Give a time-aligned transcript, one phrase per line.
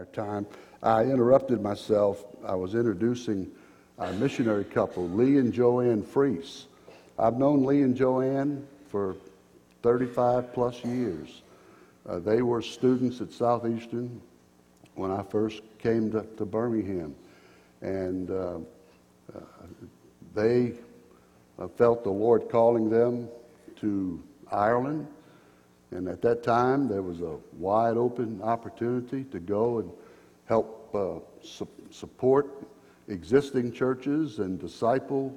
[0.00, 0.46] our time.
[0.82, 2.24] I interrupted myself.
[2.42, 3.50] I was introducing
[3.98, 6.68] our missionary couple, Lee and Joanne Freese.
[7.18, 9.14] I've known Lee and Joanne for
[9.82, 11.42] 35 plus years.
[12.08, 14.22] Uh, they were students at Southeastern
[14.94, 17.14] when I first came to, to Birmingham.
[17.82, 18.34] And uh,
[19.36, 19.40] uh,
[20.34, 20.72] they
[21.58, 23.28] uh, felt the Lord calling them
[23.80, 25.06] to Ireland.
[25.90, 29.90] And at that time, there was a wide open opportunity to go and
[30.46, 32.66] help uh, su- support
[33.08, 35.34] existing churches and disciple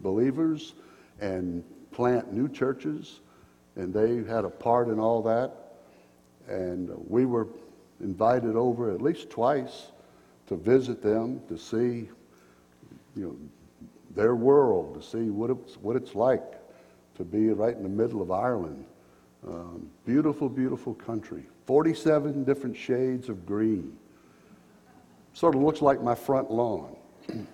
[0.00, 0.74] believers
[1.20, 3.20] and plant new churches.
[3.76, 5.52] And they had a part in all that.
[6.48, 7.46] And we were
[8.00, 9.92] invited over at least twice
[10.48, 12.08] to visit them, to see,
[13.14, 13.36] you know,
[14.16, 16.42] their world, to see what it's, what it's like
[17.16, 18.84] to be right in the middle of Ireland.
[19.46, 21.44] Um, beautiful, beautiful country.
[21.66, 23.96] 47 different shades of green.
[25.32, 26.96] Sort of looks like my front lawn.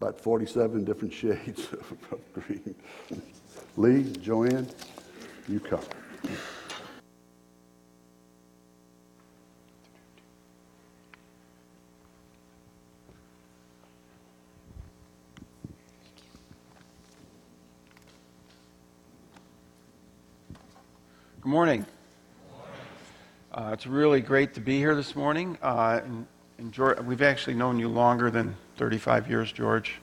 [0.00, 2.74] About 47 different shades of green.
[3.76, 4.68] Lee, Joanne,
[5.48, 5.80] you come.
[21.52, 21.84] Morning.
[23.52, 25.58] Uh, it's really great to be here this morning.
[25.60, 29.96] Uh, and, and George, we've actually known you longer than 35 years, George,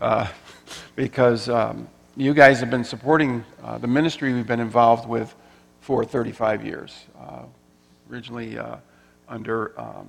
[0.00, 0.26] uh,
[0.96, 1.86] because um,
[2.16, 5.34] you guys have been supporting uh, the ministry we've been involved with
[5.82, 7.04] for 35 years.
[7.20, 7.42] Uh,
[8.10, 8.76] originally uh,
[9.28, 10.08] under um,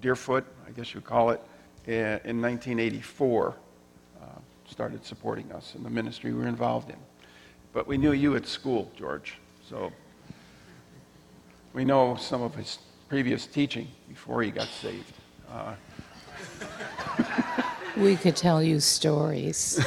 [0.00, 1.40] Deerfoot, I guess you would call it,
[1.86, 3.54] in, in 1984,
[4.66, 6.96] started supporting us in the ministry we were involved in.
[7.74, 9.34] But we knew you at school, George.
[9.68, 9.92] So
[11.72, 15.12] we know some of his previous teaching before he got saved.
[15.50, 15.74] Uh,
[17.96, 19.84] we could tell you stories.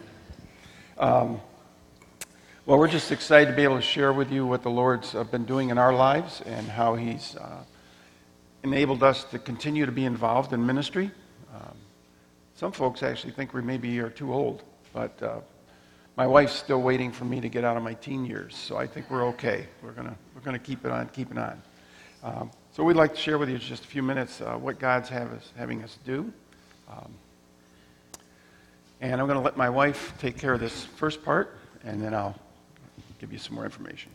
[0.98, 1.40] um,
[2.66, 5.24] well, we're just excited to be able to share with you what the Lord's uh,
[5.24, 7.64] been doing in our lives and how He's uh,
[8.62, 11.10] enabled us to continue to be involved in ministry.
[11.54, 11.76] Um,
[12.56, 15.40] some folks actually think we maybe are too old, but uh,
[16.16, 18.86] my wife's still waiting for me to get out of my teen years, so I
[18.86, 19.66] think we're okay.
[19.82, 21.62] We're gonna we're gonna keep it on, keep it on.
[22.22, 25.08] Um, so we'd like to share with you just a few minutes uh, what God's
[25.08, 26.32] have us, having us do.
[26.90, 27.12] Um,
[29.00, 32.12] and I'm going to let my wife take care of this first part, and then
[32.14, 32.38] I'll
[33.18, 34.12] give you some more information.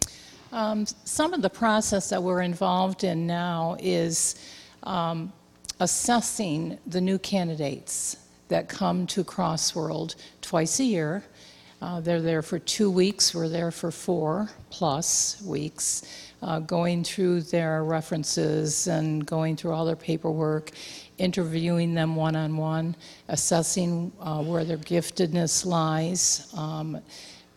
[0.51, 4.35] Um, some of the process that we're involved in now is
[4.83, 5.33] um,
[5.79, 8.17] assessing the new candidates
[8.47, 11.23] that come to Crossworld twice a year
[11.81, 13.35] uh, they're there for two weeks.
[13.35, 19.85] We're there for four plus weeks, uh, going through their references and going through all
[19.85, 20.71] their paperwork,
[21.17, 22.95] interviewing them one on one,
[23.27, 26.51] assessing uh, where their giftedness lies.
[26.55, 27.01] Um,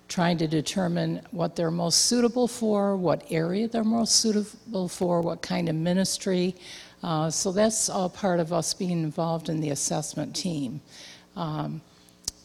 [0.09, 5.43] trying to determine what they're most suitable for, what area they're most suitable for, what
[5.43, 6.55] kind of ministry.
[7.03, 10.81] Uh, so that's all part of us being involved in the assessment team.
[11.37, 11.83] Um,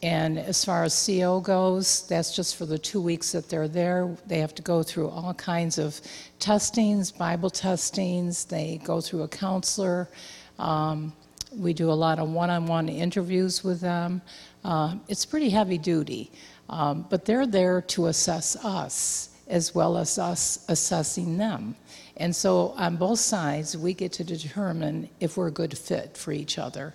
[0.04, 4.14] and as far as CO goes, that's just for the two weeks that they're there.
[4.26, 5.98] They have to go through all kinds of
[6.38, 8.44] testings, Bible testings.
[8.44, 10.10] They go through a counselor.
[10.58, 11.14] Um,
[11.56, 14.20] we do a lot of one on one interviews with them.
[14.62, 16.30] Uh, it's pretty heavy duty,
[16.68, 21.76] um, but they're there to assess us as well as us assessing them.
[22.18, 26.30] And so on both sides, we get to determine if we're a good fit for
[26.30, 26.92] each other.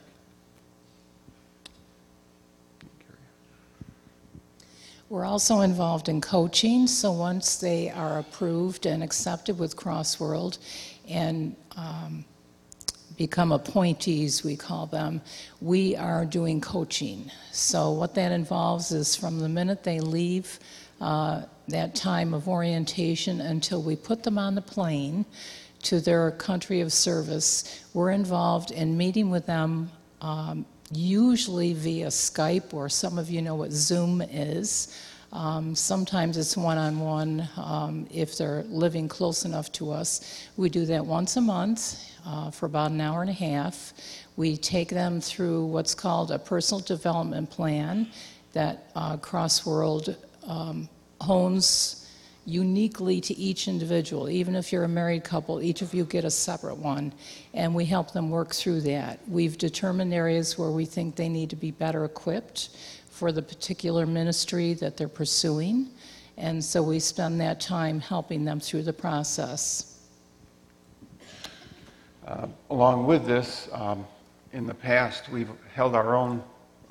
[5.09, 10.59] We're also involved in coaching, so once they are approved and accepted with Crossworld
[11.09, 12.23] and um,
[13.17, 15.19] become appointees, we call them,
[15.61, 17.31] we are doing coaching.
[17.51, 20.59] So, what that involves is from the minute they leave
[21.01, 25.25] uh, that time of orientation until we put them on the plane
[25.83, 29.89] to their country of service, we're involved in meeting with them.
[30.21, 34.99] Um, usually via Skype, or some of you know what Zoom is.
[35.31, 37.47] Um, sometimes it's one on one
[38.11, 40.47] if they're living close enough to us.
[40.57, 43.93] We do that once a month uh, for about an hour and a half.
[44.37, 48.07] We take them through what's called a personal development plan
[48.53, 50.15] that uh, Crossworld
[50.47, 50.89] um,
[51.21, 51.98] hones
[52.49, 54.29] uniquely to each individual.
[54.29, 57.13] Even if you're a married couple, each of you get a separate one,
[57.53, 59.19] and we help them work through that.
[59.27, 62.69] We've determined areas where we think they need to be better equipped
[63.09, 65.89] for the particular ministry that they're pursuing,
[66.37, 69.99] and so we spend that time helping them through the process.
[72.25, 74.05] Uh, Along with this, um,
[74.53, 76.41] in the past, we've held our own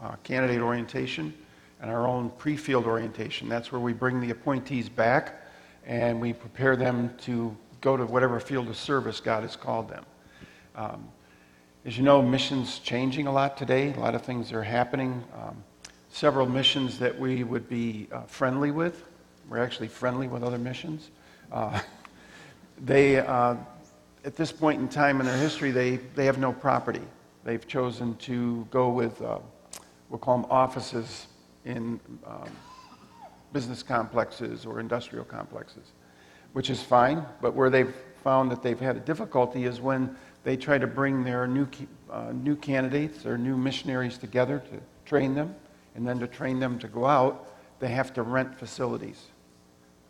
[0.01, 1.35] uh, candidate orientation
[1.81, 3.49] and our own pre-field orientation.
[3.49, 5.43] That's where we bring the appointees back
[5.89, 10.05] and we prepare them to go to whatever field of service God has called them.
[10.77, 11.09] Um,
[11.85, 13.95] As you know, missions changing a lot today.
[13.95, 15.25] A lot of things are happening.
[15.35, 15.65] Um,
[16.11, 19.05] Several missions that we would be uh, friendly with.
[19.49, 21.11] We're actually friendly with other missions.
[21.51, 21.81] Uh,
[22.81, 23.57] They, uh,
[24.25, 27.03] at this point in time in their history, they, they have no property.
[27.43, 29.41] They've chosen to go with, uh,
[30.09, 31.27] we'll call them offices
[31.65, 32.49] in um,
[33.53, 35.93] business complexes or industrial complexes,
[36.53, 37.25] which is fine.
[37.41, 41.25] But where they've found that they've had a difficulty is when they try to bring
[41.25, 41.67] their new,
[42.11, 45.55] uh, new candidates or new missionaries together to train them,
[45.95, 49.27] and then to train them to go out, they have to rent facilities.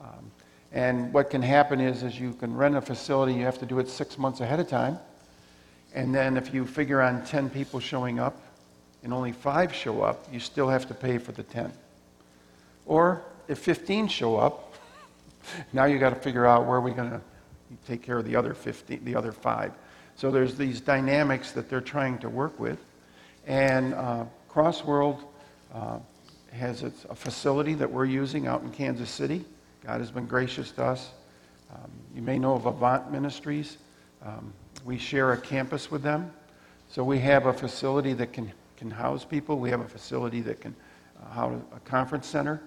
[0.00, 0.30] Um,
[0.72, 3.78] and what can happen is, is you can rent a facility, you have to do
[3.78, 4.98] it six months ahead of time.
[5.94, 8.38] And then if you figure on 10 people showing up
[9.02, 11.72] and only five show up, you still have to pay for the 10.
[12.88, 14.74] Or if 15 show up,
[15.72, 17.20] now you got to figure out where are we going to
[17.86, 19.72] take care of the other 15, the other five.
[20.16, 22.78] So there's these dynamics that they're trying to work with.
[23.46, 25.20] And uh, Crossworld
[25.72, 25.98] uh,
[26.52, 29.44] has its, a facility that we're using out in Kansas City.
[29.84, 31.10] God has been gracious to us.
[31.72, 33.76] Um, you may know of Avant Ministries.
[34.24, 34.52] Um,
[34.84, 36.32] we share a campus with them.
[36.88, 39.58] So we have a facility that can, can house people.
[39.58, 40.74] We have a facility that can
[41.22, 42.62] uh, house a conference center.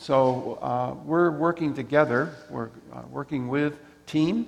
[0.00, 2.34] So uh, we're working together.
[2.48, 4.46] We're uh, working with Team,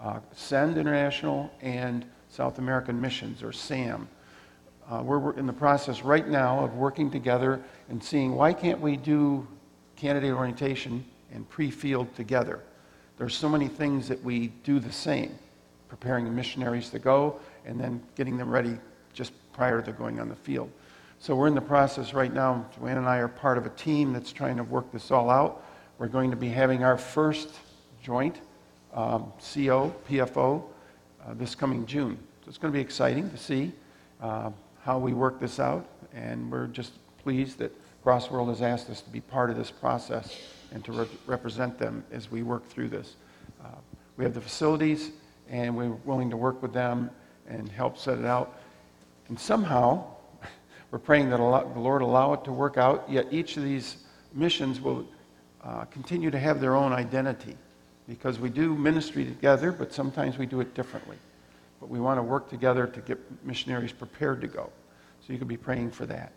[0.00, 4.08] uh, Send International, and South American Missions, or SAM.
[4.90, 8.80] Uh, we're we're in the process right now of working together and seeing why can't
[8.80, 9.46] we do
[9.94, 11.04] candidate orientation
[11.34, 12.62] and pre-field together.
[13.18, 15.38] There's so many things that we do the same,
[15.88, 18.78] preparing the missionaries to go and then getting them ready
[19.12, 20.70] just prior to going on the field.
[21.20, 22.64] So we're in the process right now.
[22.76, 25.64] Joanne and I are part of a team that's trying to work this all out.
[25.98, 27.50] We're going to be having our first
[28.00, 28.40] joint
[28.94, 30.62] um, CO, PFO,
[31.26, 32.16] uh, this coming June.
[32.44, 33.72] So it's going to be exciting to see
[34.22, 34.52] uh,
[34.84, 36.92] how we work this out, and we're just
[37.24, 37.72] pleased that
[38.04, 40.38] Crossworld has asked us to be part of this process
[40.72, 43.16] and to re- represent them as we work through this.
[43.64, 43.70] Uh,
[44.16, 45.10] we have the facilities,
[45.50, 47.10] and we're willing to work with them
[47.48, 48.60] and help set it out.
[49.28, 50.04] And somehow,
[50.90, 53.98] we're praying that the Lord allow it to work out, yet each of these
[54.32, 55.06] missions will
[55.62, 57.56] uh, continue to have their own identity
[58.08, 61.16] because we do ministry together, but sometimes we do it differently.
[61.78, 64.70] But we want to work together to get missionaries prepared to go.
[65.20, 66.32] So you could be praying for that.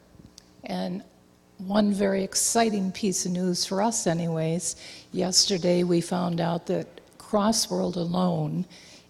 [0.65, 1.01] And
[1.59, 4.75] one very exciting piece of news for us, anyways,
[5.13, 6.87] yesterday we found out that
[7.17, 8.65] Crossworld alone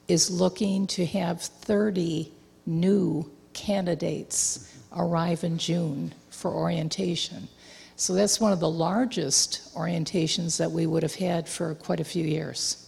[0.08, 2.32] is looking to have 30
[2.68, 7.48] new candidates arrive in June for orientation.
[7.96, 12.04] So that's one of the largest orientations that we would have had for quite a
[12.04, 12.88] few years.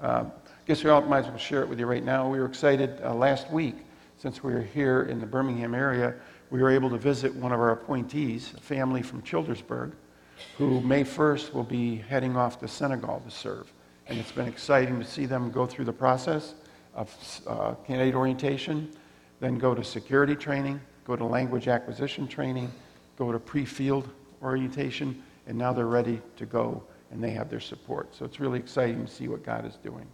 [0.00, 0.24] Uh,
[0.66, 2.28] guess we all might as well share it with you right now.
[2.28, 3.76] We were excited uh, last week,
[4.18, 6.14] since we were here in the Birmingham area,
[6.50, 9.92] we were able to visit one of our appointees, a family from Childersburg,
[10.58, 13.72] who May 1st will be heading off to Senegal to serve.
[14.08, 16.54] And it's been exciting to see them go through the process
[16.94, 17.14] of
[17.46, 18.90] uh, candidate orientation,
[19.40, 22.70] then go to security training, go to language acquisition training,
[23.16, 24.08] go to pre-field
[24.42, 28.14] orientation, and now they're ready to go and they have their support.
[28.14, 30.06] So it's really exciting to see what God is doing.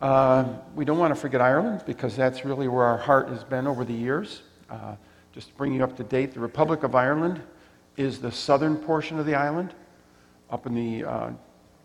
[0.00, 0.44] Uh,
[0.74, 3.84] we don't want to forget Ireland because that's really where our heart has been over
[3.84, 4.42] the years.
[4.70, 4.96] Uh,
[5.32, 7.42] just to bring you up to date, the Republic of Ireland
[7.96, 9.74] is the southern portion of the island.
[10.50, 11.30] Up in the uh,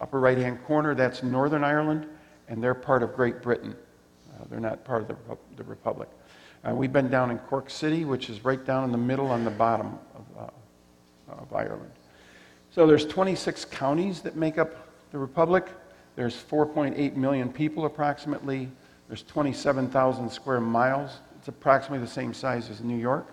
[0.01, 2.07] upper right hand corner, that's Northern Ireland,
[2.47, 3.75] and they're part of Great Britain.
[4.39, 5.15] Uh, they're not part of the,
[5.57, 6.09] the Republic.
[6.63, 9.43] Uh, we've been down in Cork City, which is right down in the middle on
[9.43, 11.91] the bottom of, uh, of Ireland.
[12.71, 15.67] So there's 26 counties that make up the Republic.
[16.15, 18.69] There's 4.8 million people approximately.
[19.07, 21.11] There's 27,000 square miles.
[21.37, 23.27] It's approximately the same size as New York.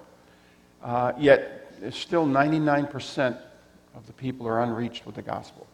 [0.82, 3.38] Uh, yet, still 99%
[3.94, 5.66] of the people are unreached with the gospel.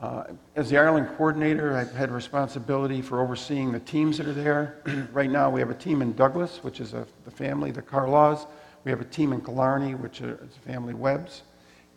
[0.00, 0.24] Uh,
[0.56, 5.08] as the Ireland coordinator, I've had responsibility for overseeing the teams that are there.
[5.12, 8.46] right now, we have a team in Douglas, which is a, the family, the Carlaws.
[8.84, 11.42] We have a team in Killarney, which is a family Webbs.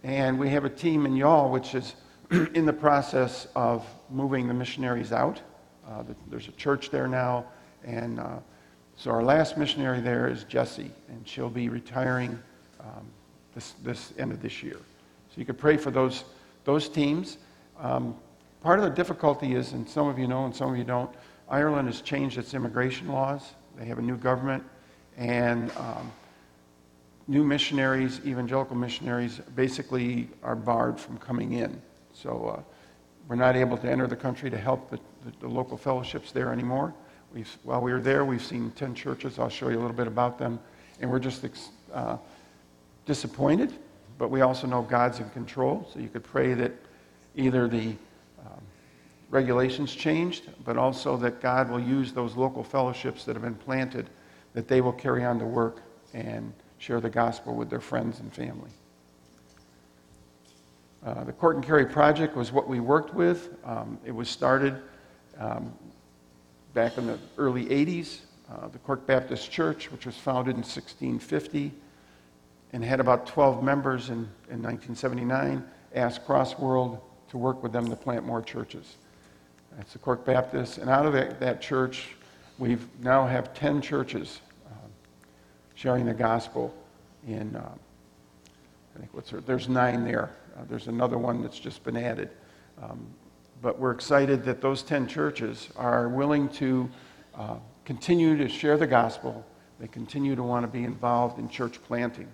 [0.04, 1.96] And we have a team in Youghal, which is
[2.54, 5.42] in the process of moving the missionaries out.
[5.88, 7.46] Uh, there's a church there now.
[7.86, 8.40] And uh,
[8.98, 12.38] so our last missionary there is Jessie, and she'll be retiring
[12.82, 13.06] um,
[13.56, 14.78] this, this end of this year.
[15.30, 16.26] So you could pray for those,
[16.66, 17.38] those teams.
[17.84, 18.16] Um,
[18.62, 21.14] part of the difficulty is, and some of you know and some of you don't,
[21.50, 23.42] Ireland has changed its immigration laws.
[23.78, 24.64] They have a new government,
[25.18, 26.10] and um,
[27.28, 31.82] new missionaries, evangelical missionaries, basically are barred from coming in.
[32.14, 32.62] So uh,
[33.28, 36.54] we're not able to enter the country to help the, the, the local fellowships there
[36.54, 36.94] anymore.
[37.34, 39.40] We've, while we were there, we've seen 10 churches.
[39.40, 40.58] I'll show you a little bit about them.
[41.02, 41.46] And we're just
[41.94, 42.16] uh,
[43.06, 43.74] disappointed,
[44.18, 45.90] but we also know God's in control.
[45.92, 46.72] So you could pray that
[47.36, 47.96] either the
[48.46, 48.62] um,
[49.30, 54.10] regulations changed, but also that God will use those local fellowships that have been planted,
[54.54, 55.82] that they will carry on the work
[56.14, 58.70] and share the gospel with their friends and family.
[61.06, 63.50] Uh, the Cork and Kerry Project was what we worked with.
[63.66, 64.82] Um, it was started
[65.38, 65.74] um,
[66.74, 68.20] back in the early 80s.
[68.50, 71.74] Uh, the Cork Baptist Church, which was founded in 1650
[72.72, 75.64] and had about 12 members in, in 1979,
[75.94, 77.00] asked Crossworld
[77.34, 78.98] to work with them to plant more churches.
[79.76, 80.78] That's the Cork Baptist.
[80.78, 82.10] And out of that, that church,
[82.60, 84.92] we now have 10 churches um,
[85.74, 86.72] sharing the gospel
[87.28, 87.80] in, um,
[88.96, 89.42] I think, what's there?
[89.42, 90.30] There's nine there.
[90.56, 92.30] Uh, there's another one that's just been added.
[92.80, 93.04] Um,
[93.64, 96.88] but we're excited that those 10 churches are willing to
[97.34, 99.44] uh, continue to share the gospel.
[99.80, 102.28] They continue to want to be involved in church planting.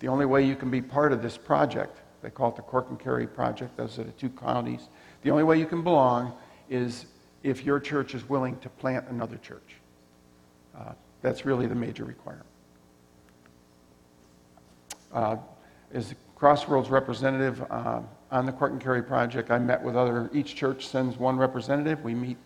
[0.00, 2.86] The only way you can be part of this project, they call it the Cork
[2.90, 4.88] and Kerry Project, those are the two counties.
[5.22, 6.32] The only way you can belong
[6.68, 7.06] is
[7.42, 9.76] if your church is willing to plant another church.
[10.76, 12.46] Uh, that's really the major requirement.
[15.12, 15.36] Uh,
[15.92, 18.00] as Crossworld's representative uh,
[18.30, 22.02] on the Cork and Kerry project, I met with other, each church sends one representative.
[22.02, 22.36] We meet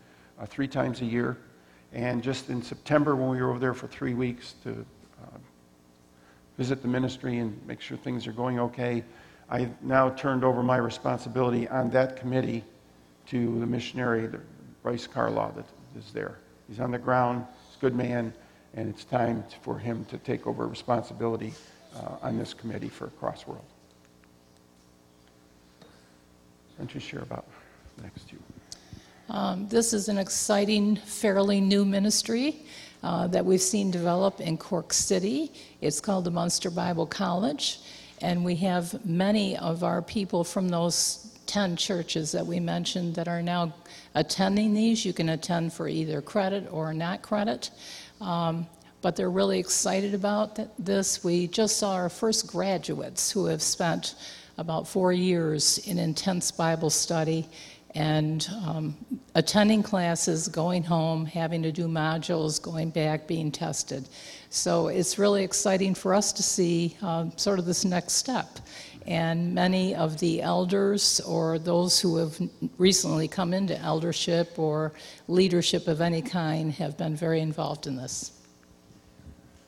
[0.40, 1.36] uh, three times a year.
[1.92, 4.84] And just in September, when we were over there for three weeks to
[5.22, 5.38] uh,
[6.58, 9.04] visit the ministry and make sure things are going okay,
[9.50, 12.64] I now turned over my responsibility on that committee
[13.26, 14.28] to the missionary,
[14.82, 16.38] Bryce Carlaw, that is there.
[16.68, 18.32] He's on the ground, he's a good man,
[18.74, 21.52] and it's time for him to take over responsibility
[21.96, 23.60] uh, on this committee for Crossworld.
[25.80, 27.46] Why don't you share about
[28.02, 28.38] next two?
[29.28, 32.66] Um, This is an exciting, fairly new ministry
[33.02, 35.52] uh, that we've seen develop in Cork City.
[35.80, 37.78] It's called the Munster Bible College,
[38.20, 43.28] and we have many of our people from those 10 churches that we mentioned that
[43.28, 43.72] are now
[44.14, 45.04] attending these.
[45.04, 47.70] You can attend for either credit or not credit.
[48.20, 48.66] Um,
[49.02, 51.22] but they're really excited about th- this.
[51.22, 54.14] We just saw our first graduates who have spent
[54.56, 57.46] about four years in intense Bible study
[57.94, 58.96] and um,
[59.36, 64.08] attending classes, going home, having to do modules, going back, being tested.
[64.50, 68.58] So it's really exciting for us to see um, sort of this next step.
[69.06, 72.36] And many of the elders or those who have
[72.78, 74.92] recently come into eldership or
[75.28, 78.32] leadership of any kind have been very involved in this.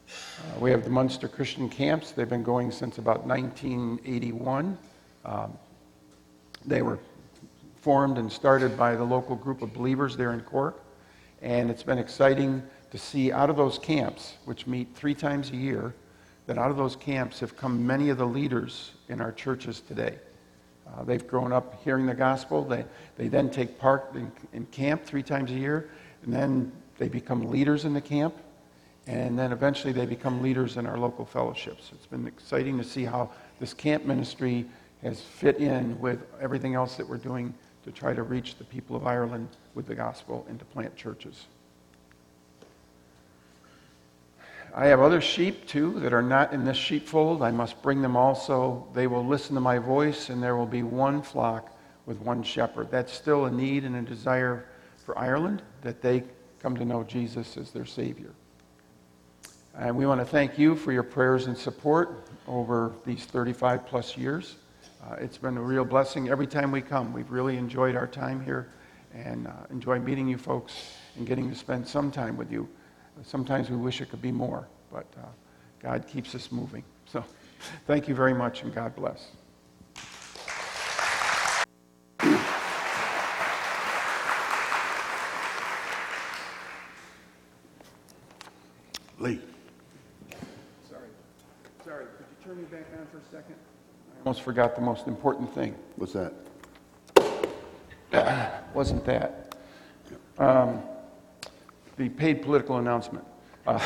[0.09, 2.13] Uh, we have the Munster Christian Camps.
[2.13, 4.79] They've been going since about 1981.
[5.25, 5.59] Um,
[6.65, 6.99] they were
[7.87, 10.83] formed and started by the local group of believers there in Cork.
[11.41, 15.57] And it's been exciting to see out of those camps, which meet three times a
[15.57, 15.95] year,
[16.49, 20.19] that out of those camps have come many of the leaders in our churches today.
[20.89, 22.65] Uh, they've grown up hearing the gospel.
[22.65, 22.85] They,
[23.17, 25.89] they then take part in, in camp three times a year,
[26.25, 28.35] and then they become leaders in the camp,
[29.07, 31.91] and then eventually they become leaders in our local fellowships.
[31.93, 34.67] It's been exciting to see how this camp ministry
[35.05, 37.55] has fit in with everything else that we're doing
[37.87, 41.47] to try to reach the people of Ireland with the gospel and to plant churches.
[44.75, 47.43] I have other sheep too that are not in this sheepfold.
[47.43, 48.87] I must bring them also.
[48.93, 51.75] They will listen to my voice, and there will be one flock
[52.05, 52.91] with one shepherd.
[52.91, 54.67] That's still a need and a desire
[55.05, 56.25] for Ireland that they
[56.61, 58.35] come to know Jesus as their Savior.
[59.79, 64.17] And we want to thank you for your prayers and support over these 35 plus
[64.17, 64.57] years.
[65.07, 67.13] Uh, it's been a real blessing every time we come.
[67.13, 68.73] We've really enjoyed our time here
[69.15, 72.69] and uh, enjoy meeting you folks and getting to spend some time with you.
[73.23, 75.27] Sometimes we wish it could be more, but uh,
[75.81, 76.83] God keeps us moving.
[77.07, 77.25] So
[77.87, 79.29] thank you very much and God bless.
[89.19, 89.41] Lee.
[90.89, 91.09] Sorry.
[91.85, 92.07] Sorry.
[92.17, 93.55] Could you turn me back on for a second?
[94.27, 95.73] Almost forgot the most important thing.
[95.95, 96.33] What's that?
[98.75, 99.55] wasn't that.
[100.37, 100.83] Um,
[101.97, 103.25] the paid political announcement.
[103.69, 103.79] Uh,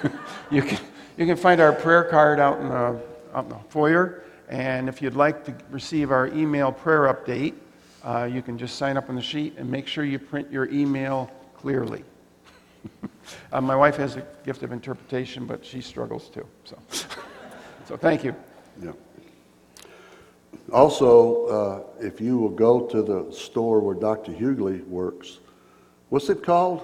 [0.50, 0.78] you, can,
[1.18, 3.02] you can find our prayer card out in, the,
[3.34, 7.52] out in the foyer, and if you'd like to receive our email prayer update,
[8.02, 10.70] uh, you can just sign up on the sheet and make sure you print your
[10.70, 12.02] email clearly.
[13.52, 16.46] uh, my wife has a gift of interpretation, but she struggles too.
[16.64, 16.78] So,
[17.86, 18.34] so thank you.
[18.82, 18.92] Yeah.
[20.72, 24.32] Also, uh, if you will go to the store where Dr.
[24.32, 25.38] Hughley works,
[26.08, 26.82] what's it called?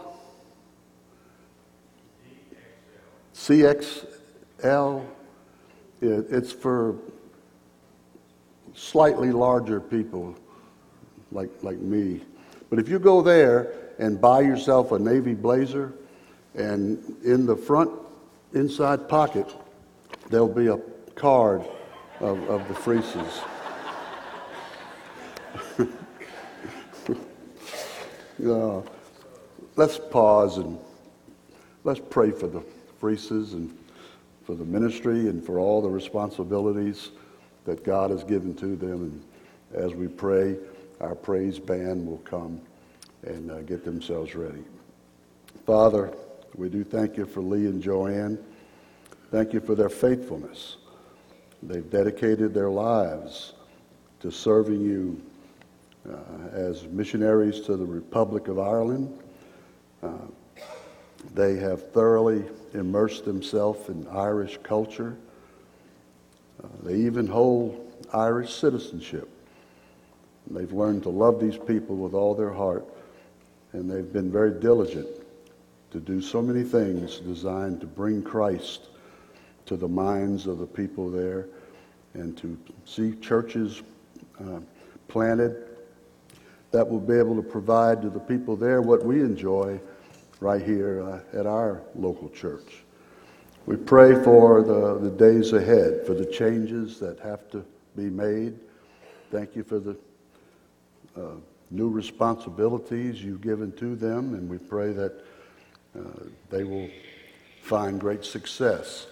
[3.35, 5.07] CXL.
[6.02, 6.97] It, it's for
[8.75, 10.37] slightly larger people
[11.33, 12.21] like, like me.
[12.68, 15.95] But if you go there and buy yourself a navy blazer,
[16.54, 17.90] and in the front
[18.52, 19.47] inside pocket,
[20.28, 20.78] there'll be a
[21.14, 21.62] card
[22.21, 23.42] of, of the Freeses.
[28.45, 28.83] Uh,
[29.76, 30.78] let's pause and
[31.85, 32.62] let's pray for the
[33.00, 33.76] Freeses and
[34.45, 37.11] for the ministry and for all the responsibilities
[37.64, 39.23] that God has given to them.
[39.73, 40.57] And as we pray,
[41.00, 42.61] our praise band will come
[43.23, 44.64] and uh, get themselves ready.
[45.66, 46.12] Father,
[46.54, 48.38] we do thank you for Lee and Joanne.
[49.30, 50.78] Thank you for their faithfulness.
[51.62, 53.52] They've dedicated their lives
[54.21, 55.21] to serving you
[56.11, 59.19] uh, as missionaries to the Republic of Ireland.
[60.03, 60.09] Uh,
[61.35, 65.17] they have thoroughly immersed themselves in Irish culture.
[66.62, 69.29] Uh, they even hold Irish citizenship.
[70.50, 72.87] They've learned to love these people with all their heart,
[73.73, 75.09] and they've been very diligent
[75.91, 78.88] to do so many things designed to bring Christ
[79.67, 81.47] to the minds of the people there
[82.15, 83.83] and to see churches
[84.41, 84.61] uh,
[85.09, 85.67] planted
[86.70, 89.80] that will be able to provide to the people there what we enjoy
[90.40, 92.84] right here uh, at our local church.
[93.66, 97.64] We pray for the, the days ahead, for the changes that have to
[97.96, 98.58] be made.
[99.30, 99.96] Thank you for the
[101.16, 101.34] uh,
[101.70, 105.12] new responsibilities you've given to them, and we pray that
[105.98, 106.02] uh,
[106.50, 106.88] they will
[107.62, 109.09] find great success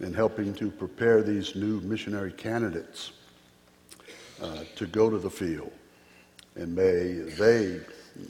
[0.00, 3.12] in helping to prepare these new missionary candidates
[4.42, 5.72] uh, to go to the field.
[6.56, 7.80] And may they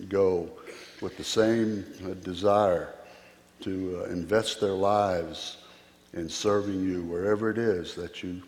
[0.09, 0.49] go
[1.01, 2.95] with the same uh, desire
[3.61, 5.59] to uh, invest their lives
[6.13, 8.43] in serving you wherever it is that you,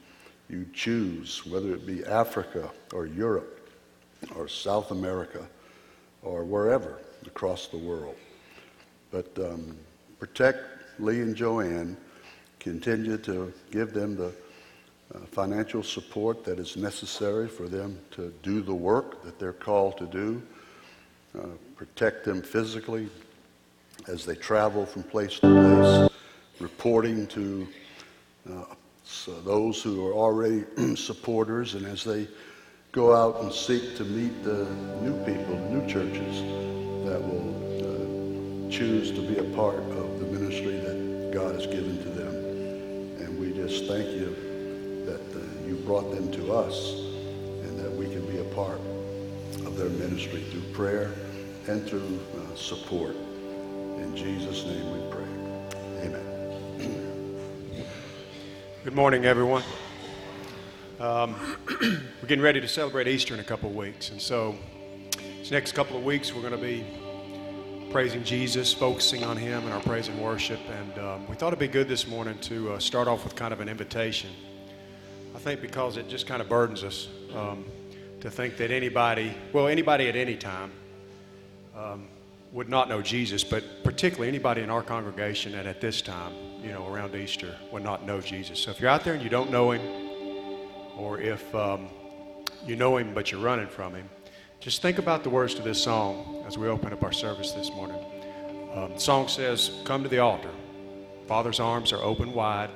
[0.48, 3.70] you choose, whether it be Africa or Europe
[4.37, 5.46] or South America
[6.22, 8.16] or wherever across the world.
[9.11, 9.76] But um,
[10.18, 10.61] protect
[10.98, 11.96] Lee and Joanne
[12.58, 14.32] continue to give them the
[15.31, 20.07] financial support that is necessary for them to do the work that they're called to
[20.07, 20.42] do.
[21.38, 21.46] Uh,
[21.77, 23.09] protect them physically
[24.09, 26.11] as they travel from place to place,
[26.61, 27.66] reporting to
[28.51, 28.64] uh,
[29.05, 30.64] so those who are already
[30.96, 32.27] supporters, and as they
[32.92, 34.64] go out and seek to meet the
[35.01, 36.40] new people, new churches
[37.07, 41.98] that will uh, choose to be a part of the ministry that God has given
[41.98, 42.35] to them
[43.20, 44.51] And we just thank you
[45.04, 48.78] that uh, you brought them to us and that we can be a part
[49.66, 51.12] of their ministry through prayer
[51.66, 53.16] and through uh, support.
[53.96, 55.24] In Jesus' name we pray.
[56.06, 57.86] Amen.
[58.84, 59.62] Good morning, everyone.
[61.00, 61.34] Um,
[61.80, 64.54] we're getting ready to celebrate Easter in a couple of weeks, and so
[65.38, 66.84] these next couple of weeks we're going to be
[67.90, 70.60] praising Jesus, focusing on Him in our praise and worship.
[70.70, 73.52] And um, we thought it'd be good this morning to uh, start off with kind
[73.52, 74.30] of an invitation.
[75.35, 77.64] I think because it just kind of burdens us um,
[78.21, 80.71] to think that anybody, well, anybody at any time,
[81.77, 82.07] um,
[82.53, 86.71] would not know Jesus, but particularly anybody in our congregation and at this time, you
[86.71, 88.59] know, around Easter, would not know Jesus.
[88.59, 89.81] So if you're out there and you don't know Him,
[90.97, 91.88] or if um,
[92.66, 94.09] you know Him but you're running from Him,
[94.61, 97.71] just think about the words to this song as we open up our service this
[97.71, 97.99] morning.
[98.75, 100.51] Um, the song says, Come to the altar.
[101.27, 102.71] Father's arms are open wide.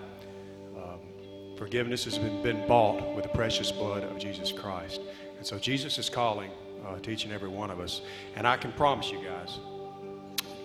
[1.57, 5.01] Forgiveness has been, been bought with the precious blood of Jesus Christ.
[5.38, 6.51] And so Jesus is calling
[6.87, 6.99] uh,
[7.33, 8.03] every one of us.
[8.37, 9.59] And I can promise you guys,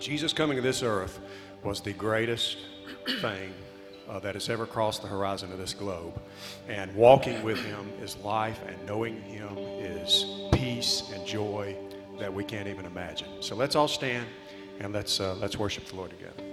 [0.00, 1.20] Jesus coming to this earth
[1.62, 2.58] was the greatest
[3.20, 3.52] thing
[4.08, 6.20] uh, that has ever crossed the horizon of this globe.
[6.68, 11.76] And walking with Him is life, and knowing Him is peace and joy
[12.18, 13.28] that we can't even imagine.
[13.40, 14.26] So let's all stand
[14.80, 16.51] and let's, uh, let's worship the Lord together.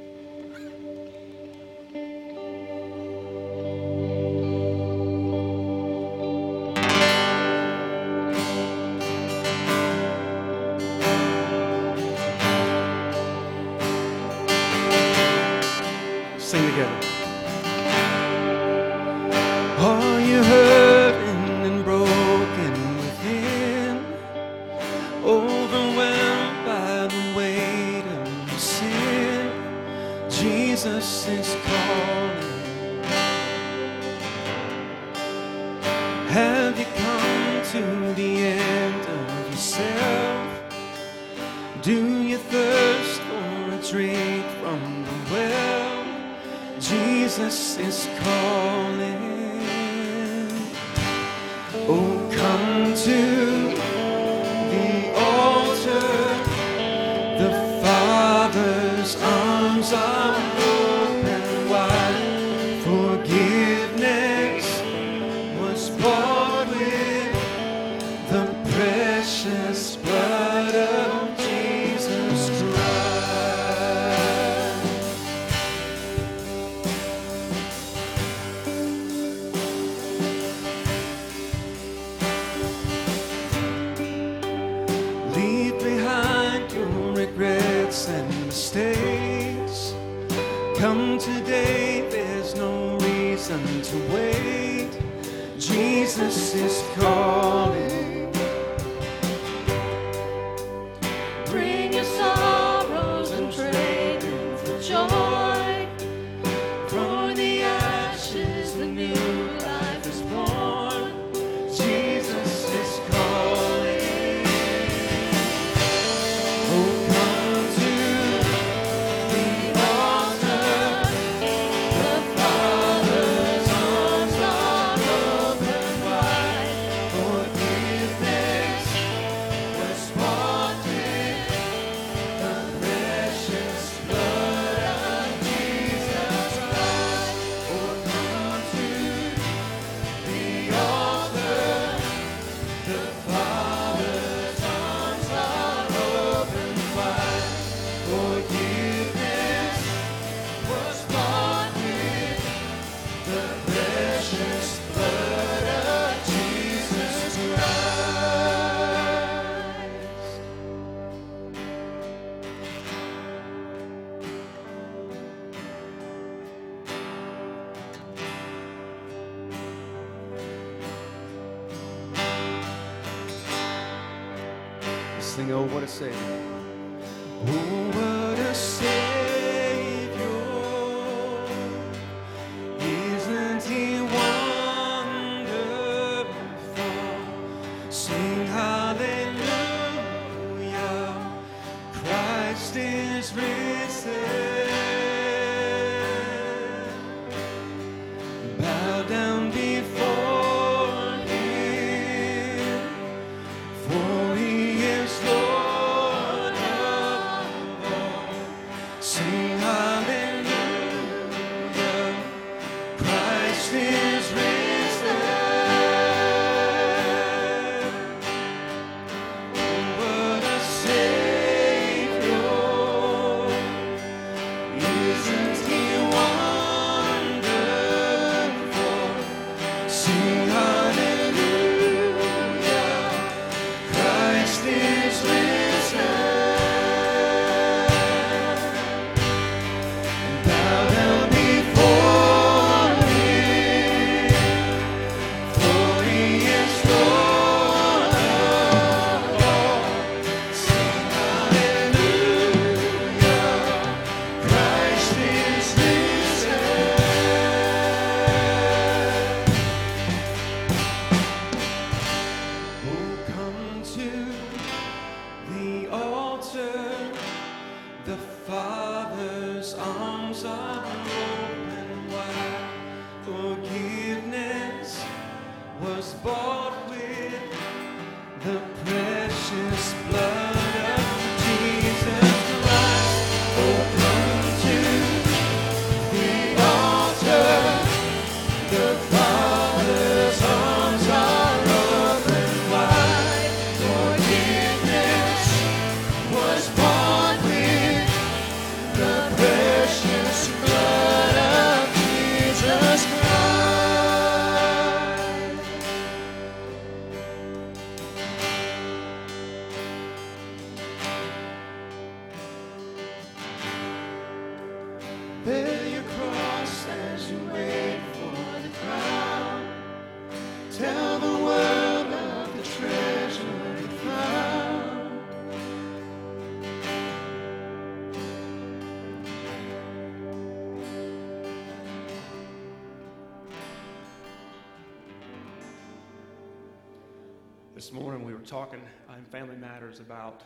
[339.90, 340.42] matters about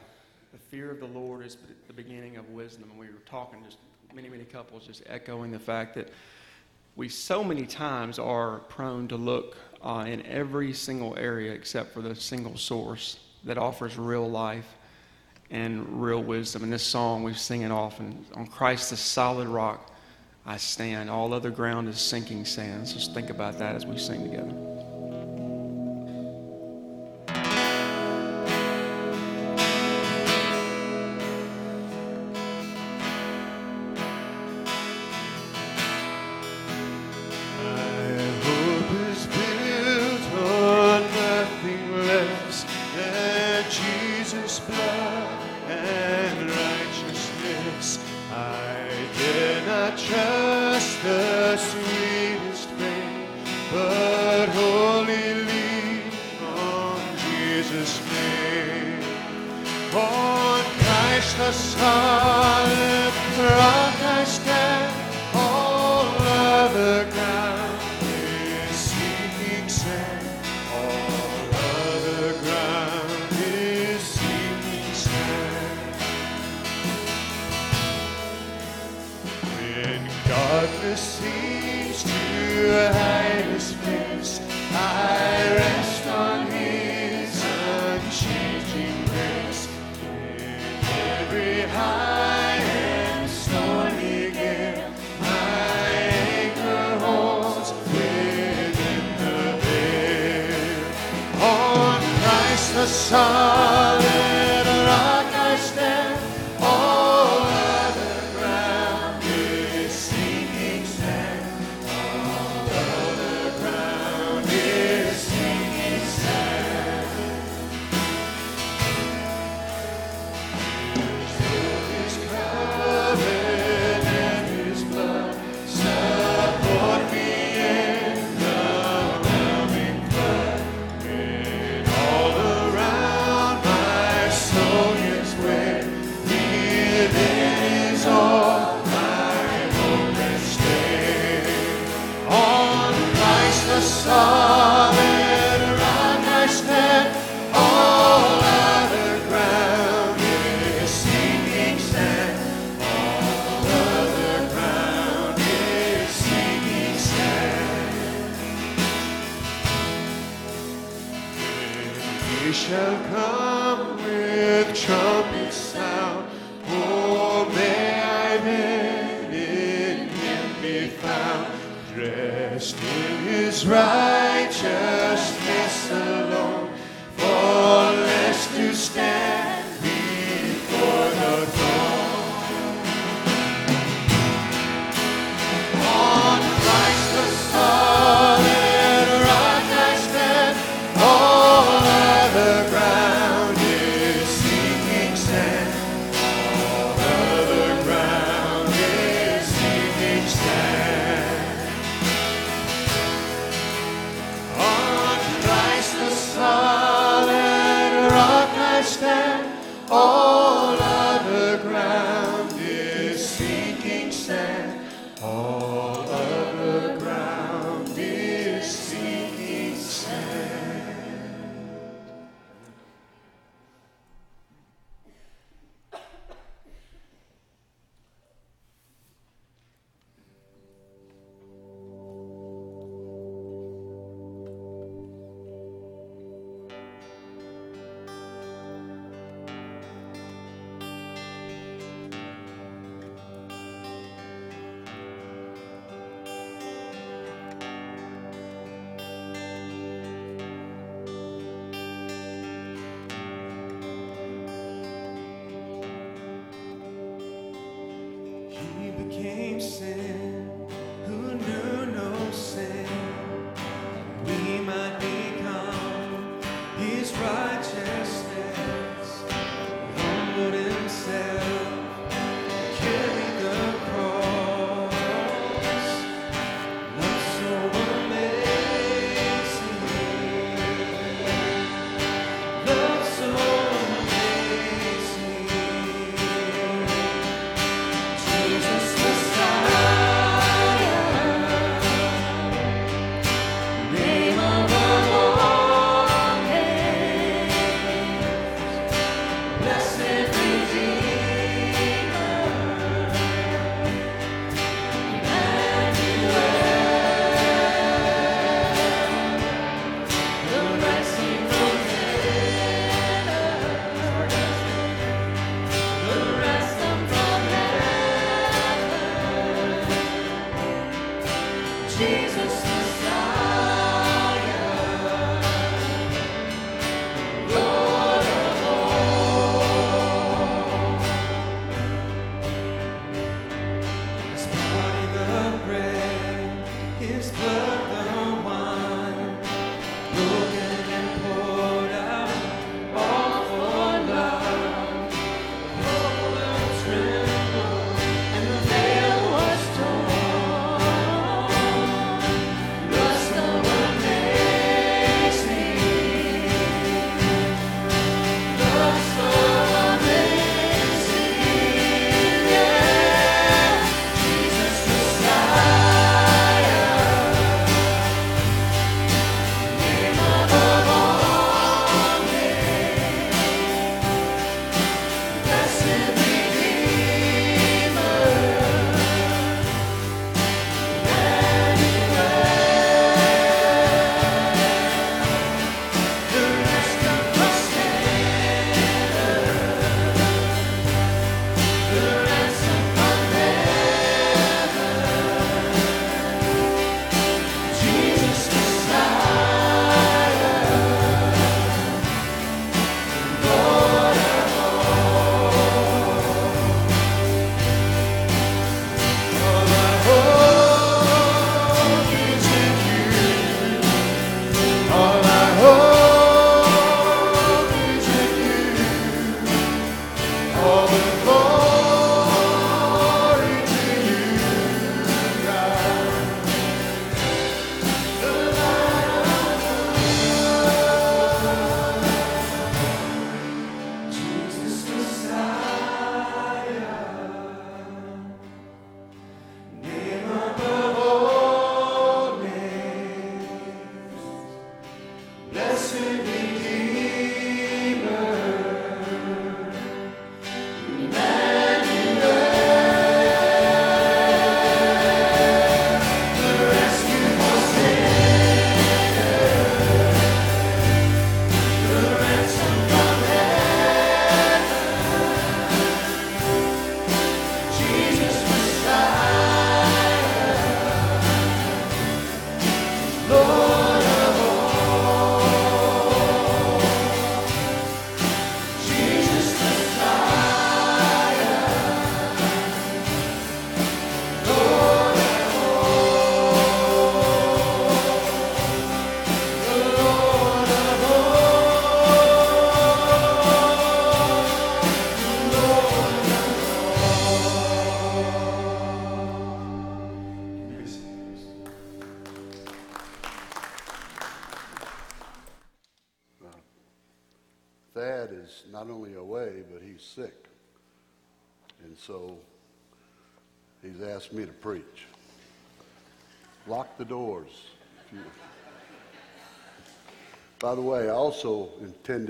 [0.53, 2.89] the fear of the Lord is the beginning of wisdom.
[2.89, 3.77] And we were talking just
[4.13, 6.09] many, many couples just echoing the fact that
[6.95, 12.01] we so many times are prone to look uh, in every single area except for
[12.01, 14.77] the single source that offers real life
[15.49, 16.63] and real wisdom.
[16.63, 19.91] And this song we sing it often on Christ the solid rock
[20.45, 21.09] I stand.
[21.09, 22.87] All other ground is sinking sand.
[22.87, 24.92] So just think about that as we sing together.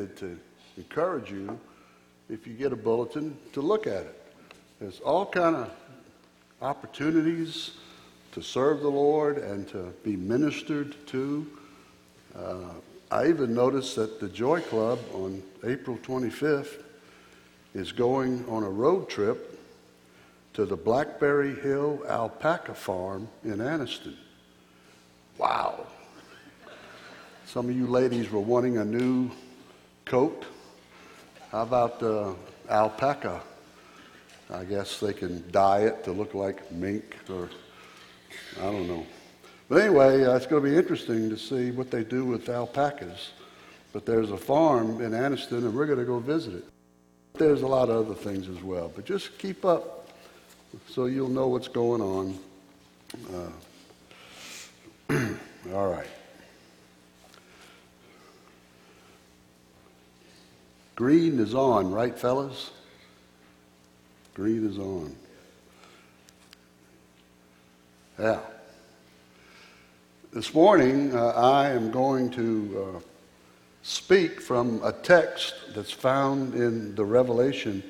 [0.04, 0.40] Intended to
[0.78, 1.60] encourage you,
[2.30, 4.22] if you get a bulletin, to look at it.
[4.80, 5.72] There's all kind of
[6.62, 7.72] opportunities
[8.34, 11.48] to serve the Lord and to be ministered to.
[12.36, 12.56] Uh,
[13.12, 16.82] I even noticed that the Joy Club on April 25th
[17.76, 19.60] is going on a road trip
[20.54, 24.16] to the Blackberry Hill Alpaca Farm in Anniston.
[25.38, 25.88] Wow.
[27.46, 29.30] Some of you ladies were wanting a new
[30.14, 30.46] coat.
[31.52, 32.34] How about uh,
[32.70, 33.42] alpaca?
[34.54, 37.50] I guess they can dye it to look like mink or
[38.60, 39.08] I don't know.
[39.68, 43.32] But anyway, uh, it's going to be interesting to see what they do with alpacas.
[43.92, 46.66] But there's a farm in Anniston, and we're going to go visit it.
[47.34, 48.92] There's a lot of other things as well.
[48.96, 50.10] But just keep up
[50.90, 52.38] so you'll know what's going on.
[55.10, 55.26] Uh,
[55.74, 56.06] all right.
[60.96, 62.70] Green is on, right, fellas?
[64.36, 65.16] Green is on.
[68.20, 68.40] Yeah.
[70.32, 73.00] This morning, uh, I am going to uh,
[73.82, 77.84] speak from a text that's found in the revelation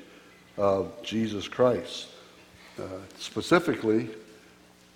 [0.57, 2.07] of Jesus Christ.
[2.79, 2.83] Uh,
[3.17, 4.09] specifically,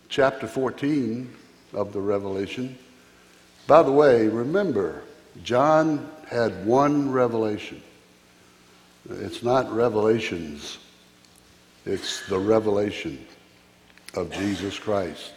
[0.07, 1.29] chapter 14
[1.73, 2.77] of the Revelation.
[3.67, 5.03] By the way, remember,
[5.43, 7.81] John had one revelation.
[9.09, 10.79] It's not revelations,
[11.85, 13.25] it's the revelation
[14.15, 15.31] of Jesus Christ.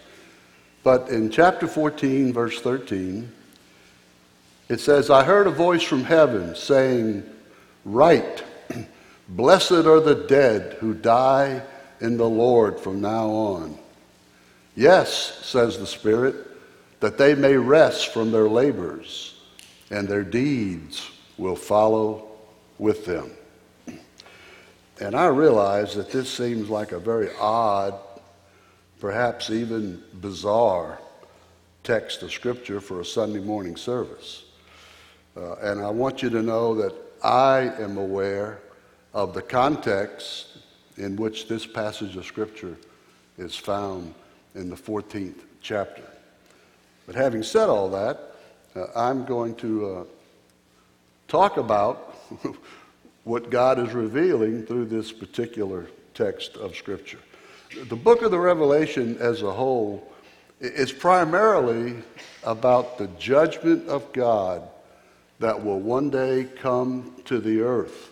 [0.83, 3.31] But in chapter 14, verse 13,
[4.69, 7.25] it says, I heard a voice from heaven saying,
[7.85, 8.43] Write,
[9.29, 11.63] blessed are the dead who die
[12.01, 13.79] in the Lord from now on.
[14.75, 16.35] Yes, says the Spirit,
[17.01, 19.35] that they may rest from their labors,
[19.91, 22.29] and their deeds will follow
[22.79, 23.31] with them.
[25.01, 27.95] And I realize that this seems like a very odd,
[29.01, 30.99] perhaps even bizarre
[31.83, 34.45] text of Scripture for a Sunday morning service.
[35.35, 36.95] Uh, and I want you to know that
[37.25, 38.61] I am aware
[39.15, 40.59] of the context
[40.99, 42.77] in which this passage of Scripture
[43.39, 44.13] is found
[44.55, 46.03] in the 14th chapter.
[47.07, 48.35] But having said all that,
[48.77, 50.05] uh, I'm going to uh,
[51.27, 52.17] talk about
[53.25, 57.19] what God is revealing through this particular text of Scripture.
[57.89, 60.11] The book of the Revelation as a whole
[60.61, 61.97] is primarily
[62.45, 64.69] about the judgment of God
[65.39, 68.11] that will one day come to the earth.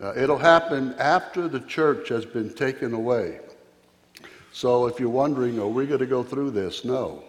[0.00, 3.40] Uh, it'll happen after the church has been taken away.
[4.52, 6.84] So if you're wondering, are we going to go through this?
[6.84, 7.22] No.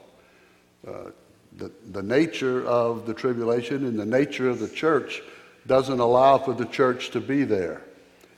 [0.87, 1.11] Uh,
[1.57, 5.21] the, the nature of the tribulation and the nature of the church
[5.67, 7.81] doesn't allow for the church to be there,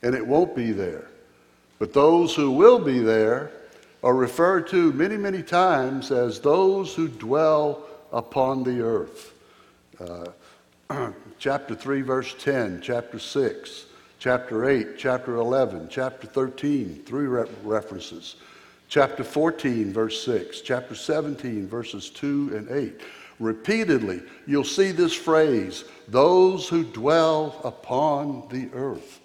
[0.01, 1.07] and it won't be there.
[1.79, 3.51] But those who will be there
[4.03, 9.33] are referred to many, many times as those who dwell upon the earth.
[9.99, 13.85] Uh, chapter 3, verse 10, chapter 6,
[14.19, 18.35] chapter 8, chapter 11, chapter 13, three re- references.
[18.89, 23.01] Chapter 14, verse 6, chapter 17, verses 2 and 8.
[23.39, 29.19] Repeatedly, you'll see this phrase, those who dwell upon the earth.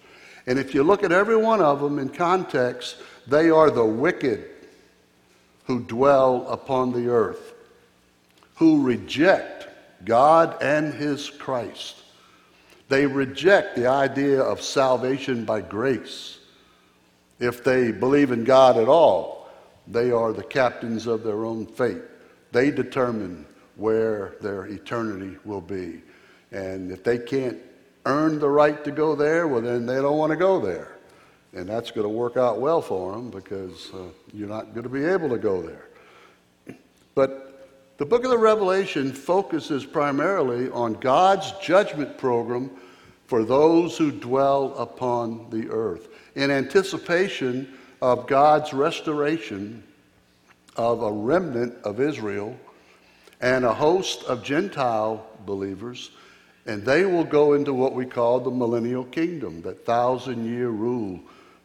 [0.46, 2.96] And if you look at every one of them in context,
[3.26, 4.48] they are the wicked
[5.64, 7.52] who dwell upon the earth,
[8.56, 9.68] who reject
[10.04, 12.02] God and His Christ.
[12.88, 16.38] They reject the idea of salvation by grace.
[17.38, 19.50] If they believe in God at all,
[19.86, 22.02] they are the captains of their own fate.
[22.52, 23.44] They determine
[23.78, 26.02] where their eternity will be.
[26.52, 27.58] And if they can't
[28.04, 30.96] earn the right to go there, well, then they don't want to go there.
[31.54, 34.90] And that's going to work out well for them because uh, you're not going to
[34.90, 35.88] be able to go there.
[37.14, 37.48] But
[37.96, 42.70] the book of the Revelation focuses primarily on God's judgment program
[43.26, 49.82] for those who dwell upon the earth in anticipation of God's restoration
[50.76, 52.56] of a remnant of Israel
[53.40, 56.10] and a host of Gentile believers,
[56.66, 61.20] and they will go into what we call the millennial kingdom, that thousand year rule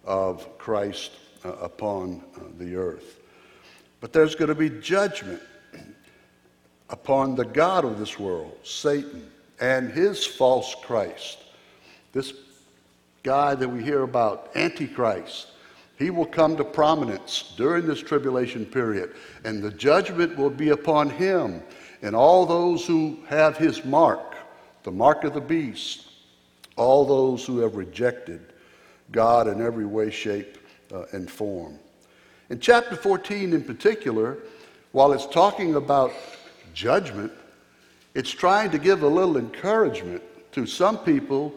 [0.06, 1.12] of Christ
[1.44, 3.20] uh, upon uh, the earth.
[4.02, 5.42] But there's going to be judgment
[6.90, 11.40] upon the God of this world, Satan, and his false Christ.
[12.12, 12.34] This
[13.24, 15.48] guy that we hear about, Antichrist,
[16.04, 21.10] he will come to prominence during this tribulation period, and the judgment will be upon
[21.10, 21.64] him
[22.02, 24.36] and all those who have his mark,
[24.84, 26.10] the mark of the beast,
[26.76, 28.42] all those who have rejected
[29.14, 30.58] God in every way, shape,
[30.94, 31.80] uh, and form.
[32.50, 34.40] In chapter 14 in particular,
[34.92, 36.12] while it's talking about
[36.74, 37.32] judgment,
[38.14, 41.54] it's trying to give a little encouragement to some people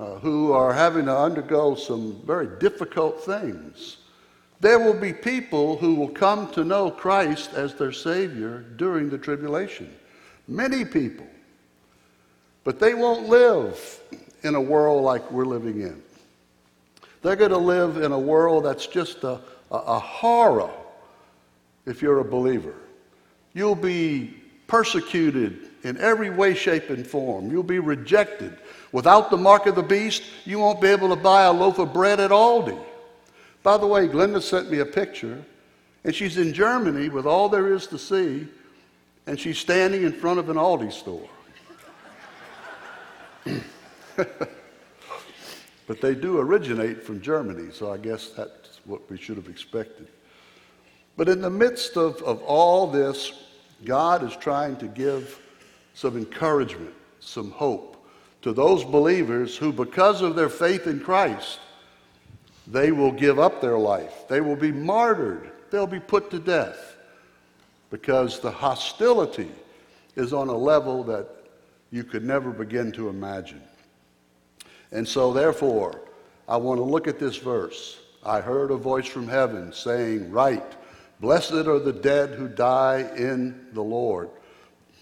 [0.00, 3.98] uh, who are having to undergo some very difficult things.
[4.58, 9.18] There will be people who will come to know Christ as their Savior during the
[9.18, 9.94] tribulation.
[10.48, 11.26] Many people.
[12.64, 14.00] But they won't live
[14.42, 16.02] in a world like we're living in.
[17.20, 19.40] They're going to live in a world that's just a,
[19.70, 20.70] a, a horror
[21.84, 22.74] if you're a believer.
[23.52, 24.34] You'll be
[24.66, 27.50] persecuted in every way, shape, and form.
[27.50, 28.56] You'll be rejected.
[28.92, 31.92] Without the mark of the beast, you won't be able to buy a loaf of
[31.92, 32.78] bread at Aldi.
[33.62, 35.44] By the way, Glenda sent me a picture,
[36.02, 38.48] and she's in Germany with all there is to see,
[39.26, 41.28] and she's standing in front of an Aldi store.
[44.16, 50.08] but they do originate from Germany, so I guess that's what we should have expected.
[51.16, 53.44] But in the midst of, of all this,
[53.84, 55.38] God is trying to give
[55.94, 57.89] some encouragement, some hope
[58.42, 61.60] to those believers who, because of their faith in Christ,
[62.66, 64.28] they will give up their life.
[64.28, 65.50] They will be martyred.
[65.70, 66.96] They'll be put to death
[67.90, 69.50] because the hostility
[70.16, 71.28] is on a level that
[71.90, 73.62] you could never begin to imagine.
[74.92, 76.00] And so, therefore,
[76.48, 77.98] I want to look at this verse.
[78.24, 80.74] I heard a voice from heaven saying, Write,
[81.20, 84.30] blessed are the dead who die in the Lord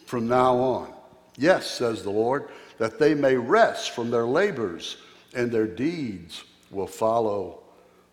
[0.06, 0.92] from now on.
[1.36, 2.48] Yes, says the Lord,
[2.78, 4.96] that they may rest from their labors
[5.34, 7.60] and their deeds will follow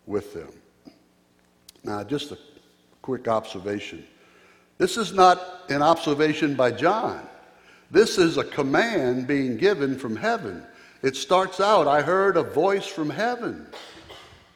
[0.06, 0.52] with them.
[1.84, 2.38] Now, just a
[3.02, 4.06] quick observation.
[4.78, 7.28] This is not an observation by John.
[7.92, 10.64] This is a command being given from heaven.
[11.02, 13.68] It starts out, I heard a voice from heaven.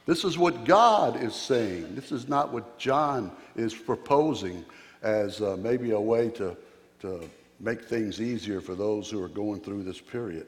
[0.05, 1.93] This is what God is saying.
[1.93, 4.65] This is not what John is proposing
[5.03, 6.57] as uh, maybe a way to
[7.01, 7.29] to
[7.59, 10.47] make things easier for those who are going through this period.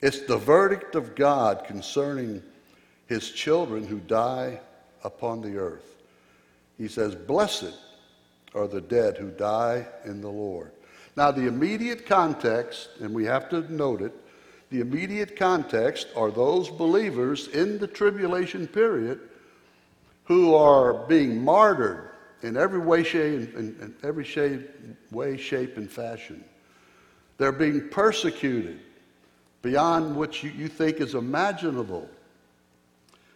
[0.00, 2.42] It's the verdict of God concerning
[3.06, 4.60] his children who die
[5.04, 5.96] upon the earth.
[6.76, 7.74] He says, Blessed
[8.54, 10.72] are the dead who die in the Lord.
[11.16, 14.12] Now, the immediate context, and we have to note it,
[14.70, 19.20] the immediate context are those believers in the tribulation period
[20.24, 22.10] who are being martyred
[22.46, 24.70] in every way, shape, in, in every shape,
[25.10, 26.44] way, shape, and fashion.
[27.38, 28.80] They're being persecuted
[29.62, 32.08] beyond what you, you think is imaginable.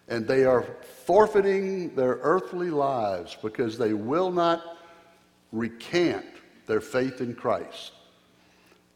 [0.07, 0.63] And they are
[1.05, 4.79] forfeiting their earthly lives because they will not
[5.51, 6.27] recant
[6.67, 7.93] their faith in Christ.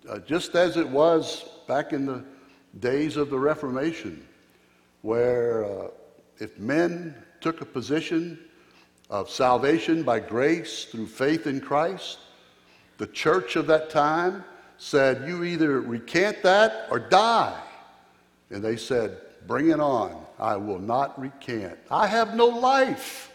[0.09, 2.25] Uh, just as it was back in the
[2.79, 4.27] days of the Reformation,
[5.03, 5.89] where uh,
[6.39, 8.39] if men took a position
[9.11, 12.19] of salvation by grace through faith in Christ.
[12.99, 14.45] The church of that time
[14.79, 17.61] said, You either recant that or die.
[18.51, 20.25] And they said, Bring it on.
[20.39, 21.79] I will not recant.
[21.91, 23.33] I have no life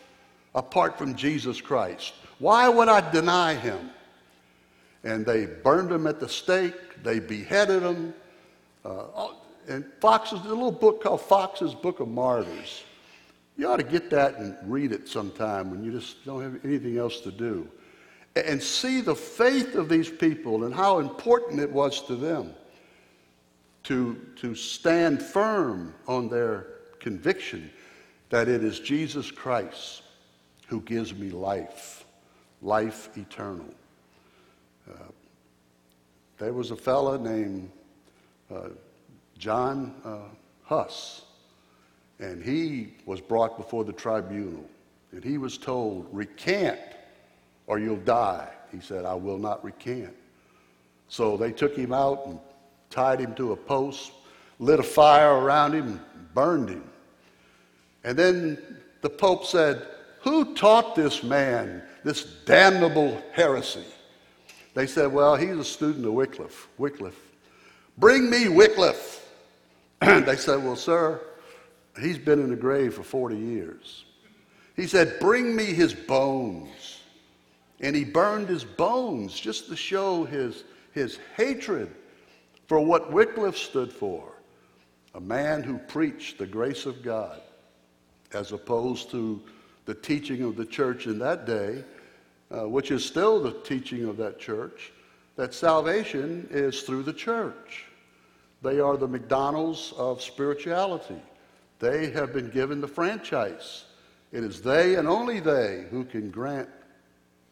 [0.56, 2.14] apart from Jesus Christ.
[2.40, 3.92] Why would I deny him?
[5.04, 8.14] And they burned him at the stake, they beheaded him.
[8.84, 9.28] Uh,
[9.68, 12.84] and Foxe's, a little book called Foxe's Book of Martyrs
[13.60, 16.98] you ought to get that and read it sometime when you just don't have anything
[16.98, 17.68] else to do.
[18.34, 22.54] And see the faith of these people and how important it was to them
[23.84, 26.68] to, to stand firm on their
[27.02, 27.70] conviction
[28.30, 30.04] that it is Jesus Christ
[30.68, 32.06] who gives me life,
[32.62, 33.74] life eternal.
[34.90, 34.94] Uh,
[36.38, 37.70] there was a fellow named
[38.50, 38.70] uh,
[39.38, 40.20] John uh,
[40.64, 41.26] Huss
[42.20, 44.66] and he was brought before the tribunal.
[45.12, 46.80] And he was told, Recant
[47.68, 48.50] or you'll die.
[48.72, 50.16] He said, I will not recant.
[51.08, 52.40] So they took him out and
[52.90, 54.12] tied him to a post,
[54.60, 56.00] lit a fire around him,
[56.34, 56.84] burned him.
[58.04, 59.88] And then the Pope said,
[60.22, 63.86] Who taught this man this damnable heresy?
[64.74, 66.68] They said, Well, he's a student of Wycliffe.
[66.78, 67.20] Wycliffe.
[67.98, 69.28] Bring me Wycliffe.
[70.02, 71.22] And they said, Well, sir,
[72.00, 74.06] He's been in the grave for 40 years.
[74.76, 77.02] He said, Bring me his bones.
[77.82, 81.90] And he burned his bones just to show his, his hatred
[82.68, 84.24] for what Wycliffe stood for.
[85.16, 87.42] a man who preached the grace of God,
[88.34, 89.42] as opposed to
[89.86, 91.84] the teaching of the church in that day,
[92.52, 94.92] uh, which is still the teaching of that church,
[95.36, 97.86] that salvation is through the church.
[98.62, 101.20] They are the McDonald's of spirituality.
[101.80, 103.86] They have been given the franchise.
[104.32, 106.70] It is they and only they who can grant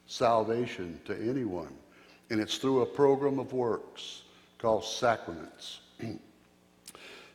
[0.06, 1.74] salvation to anyone.
[2.30, 4.24] And it's through a program of works
[4.58, 5.80] called sacraments.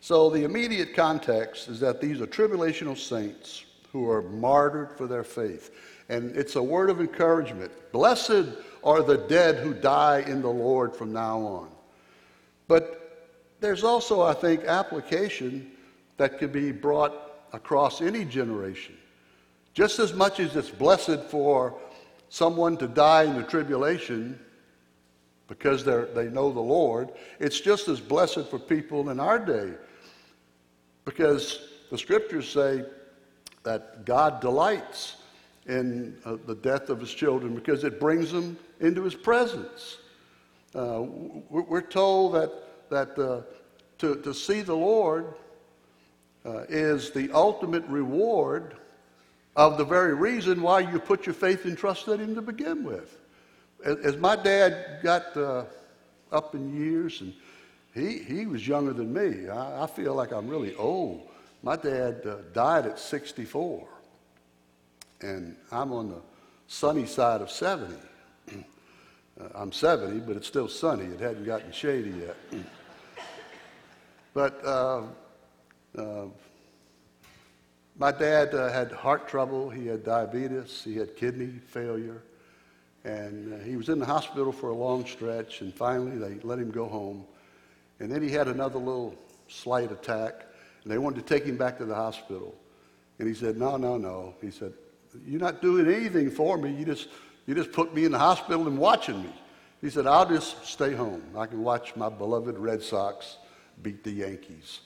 [0.00, 5.24] so the immediate context is that these are tribulational saints who are martyred for their
[5.24, 5.70] faith.
[6.08, 7.72] And it's a word of encouragement.
[7.92, 8.48] Blessed
[8.84, 11.68] are the dead who die in the Lord from now on.
[12.68, 12.98] But
[13.60, 15.70] there's also, I think, application
[16.22, 18.96] that could be brought across any generation.
[19.74, 21.74] Just as much as it's blessed for
[22.28, 24.38] someone to die in the tribulation
[25.48, 27.10] because they know the Lord,
[27.40, 29.72] it's just as blessed for people in our day
[31.04, 32.84] because the scriptures say
[33.64, 35.16] that God delights
[35.66, 39.98] in uh, the death of his children because it brings them into his presence.
[40.72, 41.00] Uh,
[41.50, 42.52] we're told that,
[42.90, 43.40] that uh,
[43.98, 45.34] to, to see the Lord
[46.44, 48.76] uh, is the ultimate reward
[49.54, 52.84] of the very reason why you put your faith and trust in him to begin
[52.84, 53.18] with.
[53.84, 55.64] As, as my dad got uh,
[56.30, 57.34] up in years, and
[57.94, 61.28] he, he was younger than me, I, I feel like I'm really old.
[61.62, 63.86] My dad uh, died at 64
[65.22, 66.20] and I'm on the
[66.66, 67.94] sunny side of 70.
[68.52, 71.04] uh, I'm 70, but it's still sunny.
[71.04, 72.36] It hadn't gotten shady yet.
[74.34, 74.64] but
[75.96, 76.24] uh,
[77.96, 79.68] my dad uh, had heart trouble.
[79.70, 80.82] He had diabetes.
[80.84, 82.22] He had kidney failure.
[83.04, 86.58] And uh, he was in the hospital for a long stretch, and finally they let
[86.58, 87.24] him go home.
[88.00, 89.14] And then he had another little
[89.48, 90.46] slight attack,
[90.82, 92.54] and they wanted to take him back to the hospital.
[93.18, 94.34] And he said, No, no, no.
[94.40, 94.72] He said,
[95.26, 96.72] you're not doing anything for me.
[96.72, 97.08] You just,
[97.46, 99.32] you just put me in the hospital and watching me.
[99.80, 101.22] He said, I'll just stay home.
[101.36, 103.36] I can watch my beloved Red Sox
[103.82, 104.80] beat the Yankees.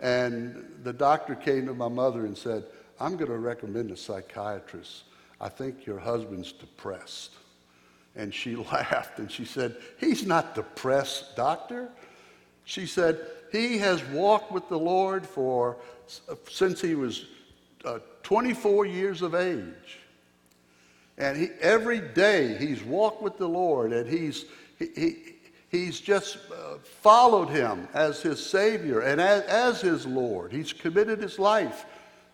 [0.00, 2.64] And the doctor came to my mother and said,
[3.00, 5.04] I'm going to recommend a psychiatrist.
[5.40, 7.32] I think your husband's depressed.
[8.14, 11.88] And she laughed and she said, He's not depressed, doctor.
[12.64, 13.20] She said,
[13.52, 15.76] He has walked with the Lord for
[16.48, 17.26] since he was
[17.84, 20.00] uh, 24 years of age.
[21.18, 24.44] And he, every day he's walked with the Lord and he's,
[24.78, 25.35] he, he
[25.70, 30.52] he's just uh, followed him as his Savior and as, as, his Lord.
[30.52, 31.84] He's committed his life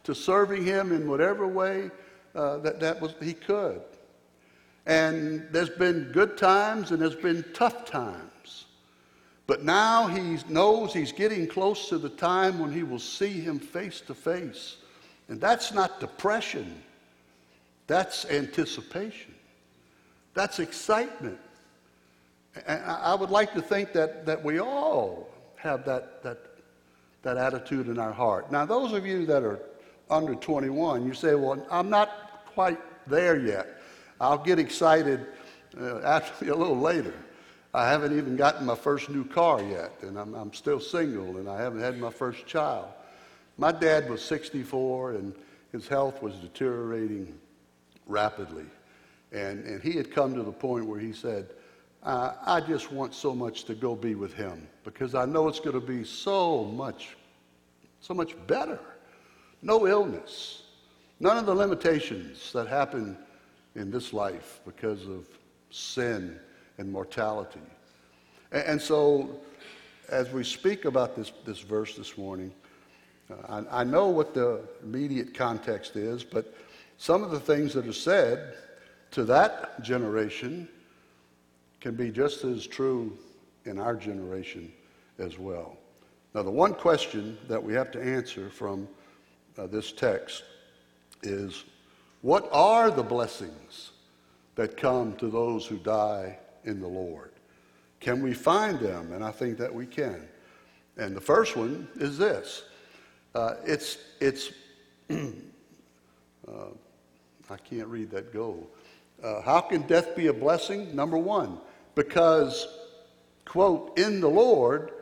[0.05, 1.91] to serving him in whatever way
[2.35, 3.83] uh, that, that was, he could.
[4.87, 8.67] And there's been good times and there's been tough times.
[9.47, 13.59] But now he knows he's getting close to the time when he will see him
[13.59, 14.77] face to face.
[15.29, 16.83] And that's not depression,
[17.87, 19.35] that's anticipation,
[20.35, 21.39] that's excitement.
[22.67, 26.39] And I would like to think that, that we all have that, that,
[27.23, 28.53] that attitude in our heart.
[28.53, 29.61] Now, those of you that are
[30.11, 33.81] under 21, you say, Well, I'm not quite there yet.
[34.21, 35.27] I'll get excited
[35.81, 37.15] uh, actually a little later.
[37.75, 41.49] I haven't even gotten my first new car yet, and I'm, I'm still single, and
[41.49, 42.87] I haven't had my first child.
[43.57, 45.35] My dad was 64 and
[45.73, 47.33] his health was deteriorating
[48.07, 48.67] rapidly.
[49.33, 51.49] And, and he had come to the point where he said,
[52.03, 55.61] uh, I just want so much to go be with him because I know it's
[55.61, 57.17] going to be so much,
[58.01, 58.81] so much better.
[59.63, 60.65] No illness,
[61.21, 63.17] none of the limitations that happen
[63.77, 65.27] in this life because of
[65.71, 66.39] sin
[66.79, 67.61] and mortality.
[68.51, 69.41] And, and so,
[70.09, 72.53] as we speak about this, this verse this morning,
[73.49, 76.53] I, I know what the immediate context is, but
[76.99, 78.55] some of the things that are said
[79.13, 80.69] to that generation
[81.83, 83.19] can be just as true
[83.65, 84.73] in our generation
[85.19, 85.77] as well.
[86.33, 88.89] Now, the one question that we have to answer from
[89.59, 90.45] uh, this text
[91.25, 91.65] is
[92.21, 93.91] what are the blessings
[94.55, 97.33] that come to those who die in the Lord?
[97.99, 99.13] Can we find them?
[99.13, 100.29] And I think that we can.
[100.97, 102.63] And the first one is this
[103.35, 104.53] uh, it's, it's
[105.11, 106.69] uh,
[107.51, 108.71] I can't read that goal.
[109.21, 110.95] Uh, how can death be a blessing?
[110.95, 111.59] Number one,
[111.95, 112.67] because,
[113.45, 114.93] quote, in the Lord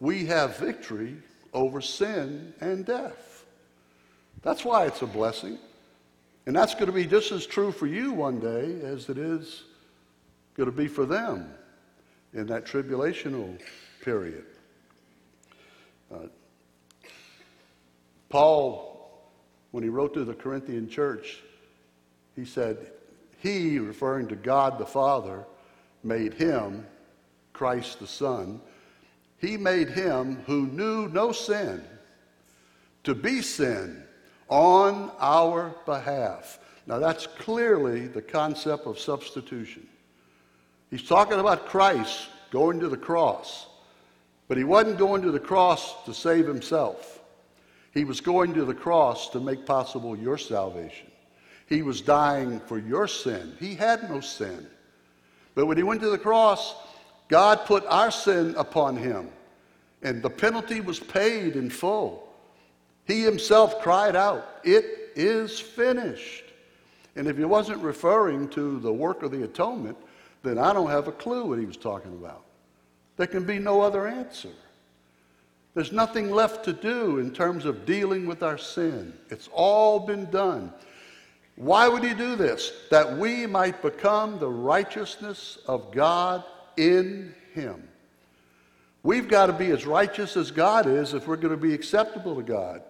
[0.00, 1.16] we have victory
[1.52, 3.44] over sin and death.
[4.42, 5.58] That's why it's a blessing.
[6.46, 9.64] And that's going to be just as true for you one day as it is
[10.56, 11.52] going to be for them
[12.32, 13.60] in that tribulational
[14.02, 14.44] period.
[16.12, 16.26] Uh,
[18.30, 19.20] Paul,
[19.70, 21.40] when he wrote to the Corinthian church,
[22.34, 22.92] he said,
[23.38, 25.44] He, referring to God the Father,
[26.02, 26.86] made him,
[27.52, 28.60] Christ the Son,
[29.38, 31.82] he made him who knew no sin
[33.04, 34.02] to be sin
[34.48, 36.58] on our behalf.
[36.86, 39.86] Now, that's clearly the concept of substitution.
[40.90, 43.68] He's talking about Christ going to the cross,
[44.48, 47.20] but he wasn't going to the cross to save himself.
[47.94, 51.06] He was going to the cross to make possible your salvation.
[51.66, 53.54] He was dying for your sin.
[53.60, 54.66] He had no sin.
[55.60, 56.74] But when he went to the cross,
[57.28, 59.28] God put our sin upon him,
[60.00, 62.26] and the penalty was paid in full.
[63.04, 66.44] He himself cried out, It is finished.
[67.14, 69.98] And if he wasn't referring to the work of the atonement,
[70.42, 72.42] then I don't have a clue what he was talking about.
[73.18, 74.52] There can be no other answer.
[75.74, 79.12] There's nothing left to do in terms of dealing with our sin.
[79.28, 80.72] It's all been done.
[81.56, 82.72] Why would he do this?
[82.90, 86.44] That we might become the righteousness of God
[86.76, 87.86] in him.
[89.02, 92.36] We've got to be as righteous as God is if we're going to be acceptable
[92.36, 92.82] to God.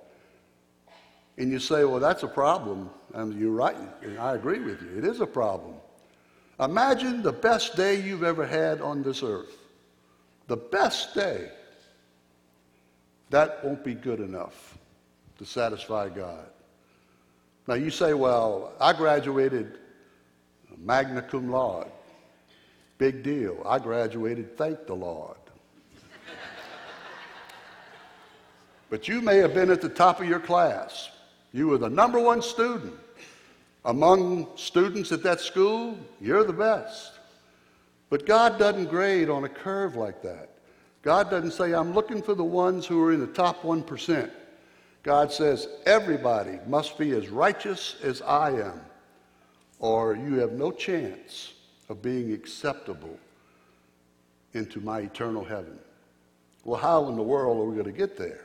[1.39, 2.91] And you say, well, that's a problem.
[3.15, 3.77] And you're right.
[4.03, 4.99] And I agree with you.
[4.99, 5.75] It is a problem.
[6.61, 9.57] Imagine the best day you've ever had on this earth.
[10.49, 11.51] The best day.
[13.31, 14.77] That won't be good enough
[15.39, 16.50] to satisfy God.
[17.71, 19.79] Now you say, well, I graduated
[20.77, 21.87] magna cum laude.
[22.99, 23.63] Big deal.
[23.65, 25.37] I graduated, thank the Lord.
[28.91, 31.11] but you may have been at the top of your class.
[31.53, 32.97] You were the number one student.
[33.85, 37.13] Among students at that school, you're the best.
[38.09, 40.49] But God doesn't grade on a curve like that.
[41.03, 44.29] God doesn't say, I'm looking for the ones who are in the top 1%.
[45.03, 48.81] God says, everybody must be as righteous as I am,
[49.79, 51.55] or you have no chance
[51.89, 53.19] of being acceptable
[54.53, 55.79] into my eternal heaven.
[56.65, 58.45] Well, how in the world are we going to get there?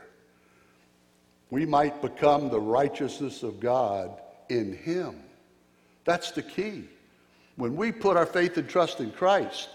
[1.49, 5.21] We might become the righteousness of God in Him.
[6.05, 6.85] That's the key.
[7.57, 9.69] When we put our faith and trust in Christ,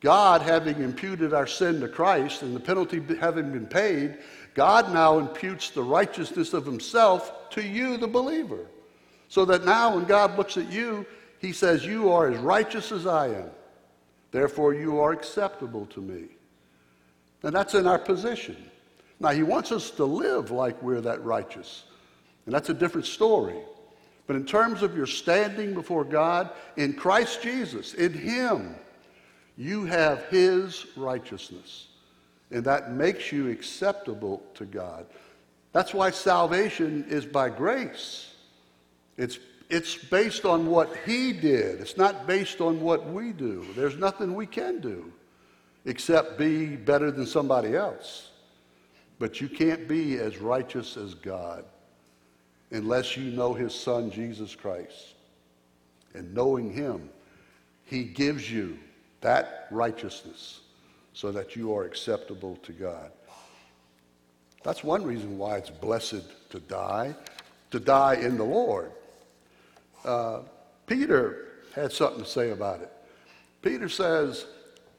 [0.00, 4.18] God having imputed our sin to Christ and the penalty having been paid,
[4.54, 8.66] God now imputes the righteousness of Himself to you, the believer.
[9.28, 11.06] So that now when God looks at you,
[11.38, 13.50] He says, You are as righteous as I am.
[14.32, 16.24] Therefore, you are acceptable to me.
[17.42, 18.56] And that's in our position.
[19.18, 21.84] Now, He wants us to live like we're that righteous.
[22.46, 23.56] And that's a different story.
[24.26, 28.74] But in terms of your standing before God, in Christ Jesus, in Him,
[29.56, 31.88] you have His righteousness.
[32.50, 35.06] And that makes you acceptable to God.
[35.72, 38.34] That's why salvation is by grace.
[39.16, 39.38] It's,
[39.68, 43.66] it's based on what He did, it's not based on what we do.
[43.76, 45.12] There's nothing we can do
[45.84, 48.30] except be better than somebody else.
[49.18, 51.64] But you can't be as righteous as God
[52.70, 55.14] unless you know his son, Jesus Christ.
[56.14, 57.10] And knowing him,
[57.84, 58.78] he gives you
[59.20, 60.60] that righteousness
[61.20, 63.12] so that you are acceptable to God.
[64.62, 67.14] That's one reason why it's blessed to die,
[67.72, 68.90] to die in the Lord.
[70.02, 70.40] Uh,
[70.86, 72.90] Peter had something to say about it.
[73.60, 74.46] Peter says,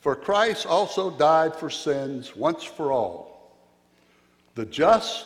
[0.01, 3.57] For Christ also died for sins once for all,
[4.53, 5.26] the just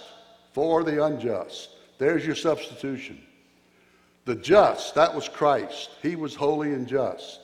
[0.54, 3.22] for the unjust there's your substitution.
[4.24, 5.90] The just, that was Christ.
[6.02, 7.42] He was holy and just.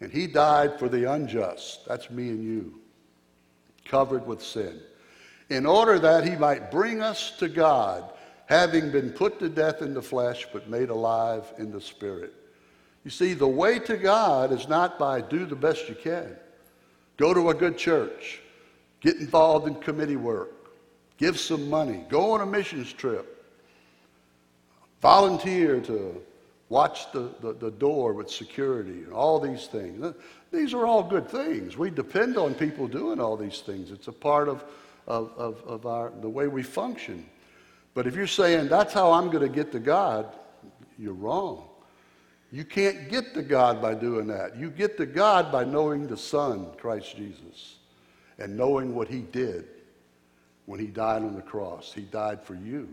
[0.00, 1.86] And he died for the unjust.
[1.86, 2.80] That's me and you,
[3.84, 4.80] covered with sin.
[5.50, 8.12] In order that he might bring us to God,
[8.46, 12.32] having been put to death in the flesh, but made alive in the spirit.
[13.04, 16.36] You see, the way to God is not by do the best you can.
[17.16, 18.40] Go to a good church.
[19.00, 20.52] Get involved in committee work.
[21.18, 22.04] Give some money.
[22.08, 23.34] Go on a missions trip
[25.04, 26.18] volunteer to
[26.68, 30.14] watch the, the, the, door with security and all these things.
[30.50, 31.76] These are all good things.
[31.76, 33.90] We depend on people doing all these things.
[33.90, 34.64] It's a part of,
[35.06, 37.26] of, of, of our, the way we function.
[37.92, 40.26] But if you're saying that's how I'm going to get to God,
[40.98, 41.64] you're wrong.
[42.50, 44.56] You can't get to God by doing that.
[44.56, 47.78] You get to God by knowing the Son, Christ Jesus,
[48.38, 49.66] and knowing what He did
[50.66, 51.92] when He died on the cross.
[51.92, 52.88] He died for you.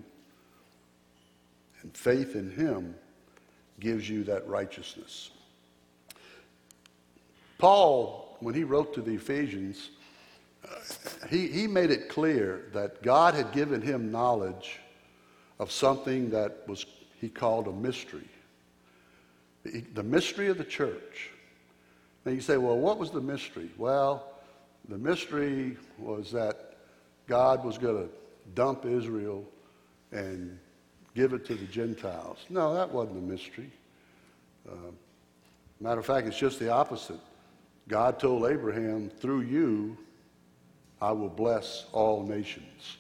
[1.84, 2.96] And faith in Him
[3.82, 5.32] gives you that righteousness.
[7.58, 9.90] Paul, when he wrote to the Ephesians,
[10.64, 10.76] uh,
[11.30, 14.80] he, he made it clear that God had given him knowledge
[15.60, 16.86] of something that was
[17.20, 18.28] he called a mystery.
[19.64, 21.30] The, the mystery of the church.
[22.26, 23.70] Now you say, well, what was the mystery?
[23.78, 24.28] Well,
[24.90, 26.78] the mystery was that
[27.28, 28.10] God was going to
[28.56, 29.46] dump Israel
[30.12, 30.58] and
[31.16, 32.38] give it to the Gentiles.
[32.50, 33.72] No, that wasn't a mystery.
[34.70, 34.92] Uh,
[35.80, 37.20] matter of fact, it's just the opposite.
[37.88, 39.98] God told Abraham, through you,
[41.02, 42.98] I will bless all nations.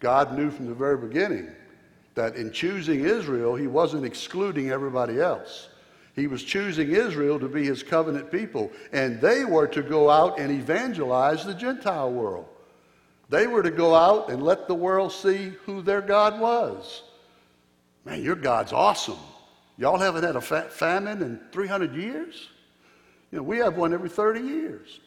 [0.00, 1.48] God knew from the very beginning
[2.14, 5.68] that in choosing Israel, he wasn't excluding everybody else.
[6.14, 10.38] He was choosing Israel to be his covenant people, and they were to go out
[10.38, 12.46] and evangelize the Gentile world.
[13.30, 17.02] They were to go out and let the world see who their God was.
[18.04, 19.18] Man, your God's awesome.
[19.78, 22.48] Y'all haven't had a fa- famine in 300 years?
[23.30, 25.00] You know, we have one every 30 years.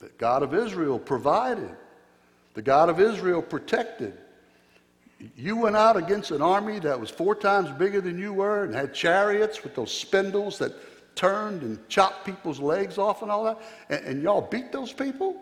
[0.00, 1.70] The God of Israel provided.
[2.54, 4.16] The God of Israel protected.
[5.36, 8.74] You went out against an army that was four times bigger than you were and
[8.74, 10.72] had chariots with those spindles that
[11.16, 15.36] turned and chopped people's legs off and all that, and, and y'all beat those people?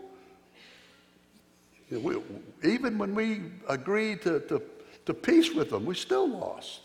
[1.89, 2.23] You know,
[2.63, 4.61] we, even when we agreed to, to,
[5.07, 6.81] to peace with them, we still lost.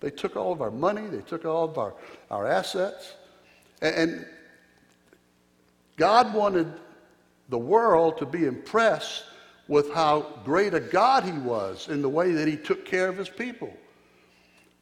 [0.00, 1.94] They took all of our money, they took all of our,
[2.30, 3.14] our assets.
[3.82, 4.26] And, and
[5.96, 6.72] God wanted
[7.50, 9.24] the world to be impressed
[9.68, 13.18] with how great a God he was in the way that he took care of
[13.18, 13.72] his people.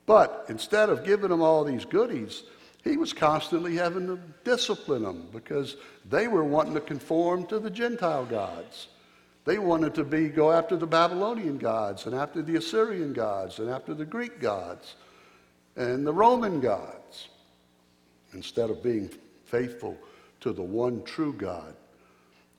[0.06, 2.44] But instead of giving them all these goodies,
[2.84, 5.76] he was constantly having to discipline them because
[6.08, 8.86] they were wanting to conform to the Gentile gods.
[9.46, 13.70] They wanted to be go after the Babylonian gods and after the Assyrian gods and
[13.70, 14.96] after the Greek gods
[15.76, 17.28] and the Roman gods
[18.32, 19.08] instead of being
[19.44, 19.96] faithful
[20.40, 21.76] to the one true God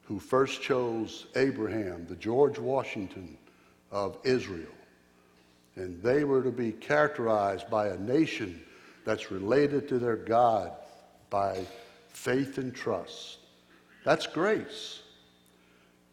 [0.04, 3.38] who first chose Abraham, the George Washington
[3.92, 4.72] of Israel.
[5.76, 8.64] And they were to be characterized by a nation
[9.04, 10.72] that's related to their God
[11.30, 11.66] by
[12.08, 13.40] faith and trust.
[14.06, 15.02] That's grace.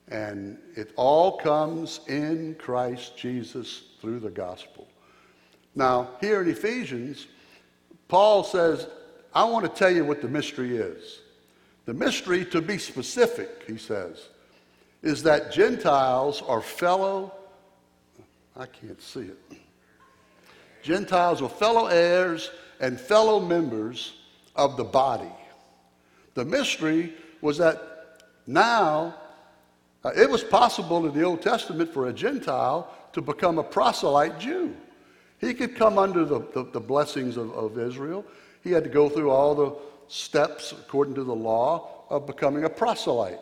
[0.08, 4.86] And it all comes in Christ Jesus through the gospel.
[5.74, 7.26] Now, here in Ephesians,
[8.08, 8.86] Paul says,
[9.34, 11.20] I want to tell you what the mystery is.
[11.86, 14.28] The mystery, to be specific, he says,
[15.02, 17.32] is that Gentiles are fellow,
[18.56, 19.58] I can't see it.
[20.82, 22.50] Gentiles are fellow heirs
[22.80, 24.14] and fellow members
[24.54, 25.32] of the body.
[26.34, 29.14] The mystery was that now
[30.04, 34.38] uh, it was possible in the Old Testament for a Gentile to become a proselyte
[34.38, 34.76] Jew.
[35.40, 38.24] He could come under the, the, the blessings of, of Israel.
[38.62, 39.74] He had to go through all the
[40.08, 43.40] steps according to the law of becoming a proselyte.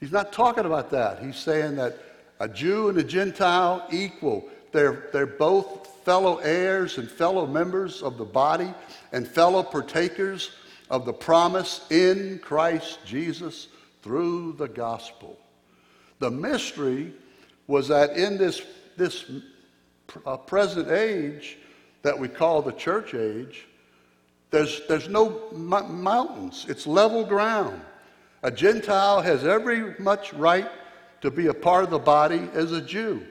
[0.00, 1.22] He's not talking about that.
[1.22, 1.98] He's saying that
[2.40, 4.48] a Jew and a Gentile equal.
[4.72, 8.74] They're, they're both fellow heirs and fellow members of the body
[9.12, 10.50] and fellow partakers
[10.90, 13.68] of the promise in Christ Jesus
[14.02, 15.38] through the gospel.
[16.24, 17.12] The mystery
[17.66, 18.62] was that in this,
[18.96, 19.30] this
[20.24, 21.58] uh, present age
[22.00, 23.66] that we call the church age,
[24.50, 27.78] there's, there's no m- mountains, it's level ground.
[28.42, 30.70] A Gentile has every much right
[31.20, 33.22] to be a part of the body as a Jew.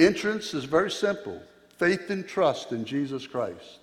[0.00, 1.40] Entrance is very simple
[1.76, 3.78] faith and trust in Jesus Christ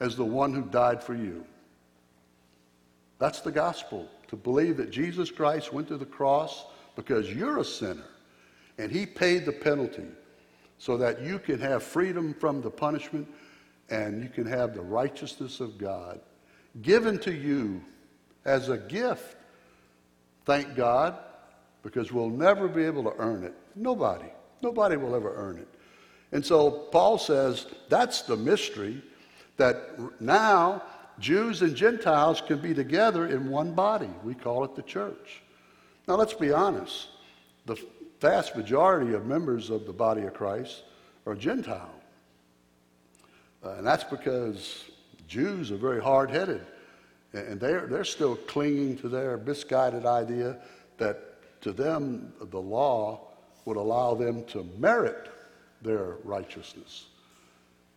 [0.00, 1.44] as the one who died for you.
[3.20, 6.64] That's the gospel to believe that Jesus Christ went to the cross
[7.00, 8.04] because you're a sinner
[8.76, 10.04] and he paid the penalty
[10.76, 13.26] so that you can have freedom from the punishment
[13.88, 16.20] and you can have the righteousness of God
[16.82, 17.82] given to you
[18.44, 19.36] as a gift.
[20.44, 21.16] Thank God,
[21.82, 23.54] because we'll never be able to earn it.
[23.74, 24.28] Nobody.
[24.60, 25.68] Nobody will ever earn it.
[26.32, 29.02] And so Paul says that's the mystery
[29.56, 30.82] that now
[31.18, 34.10] Jews and Gentiles can be together in one body.
[34.22, 35.42] We call it the church.
[36.10, 37.06] Now let's be honest.
[37.66, 37.76] The
[38.20, 40.82] vast majority of members of the body of Christ
[41.24, 41.94] are Gentile.
[43.64, 44.86] Uh, and that's because
[45.28, 46.66] Jews are very hard headed.
[47.32, 50.58] And they're, they're still clinging to their misguided idea
[50.98, 53.28] that to them the law
[53.64, 55.28] would allow them to merit
[55.80, 57.06] their righteousness.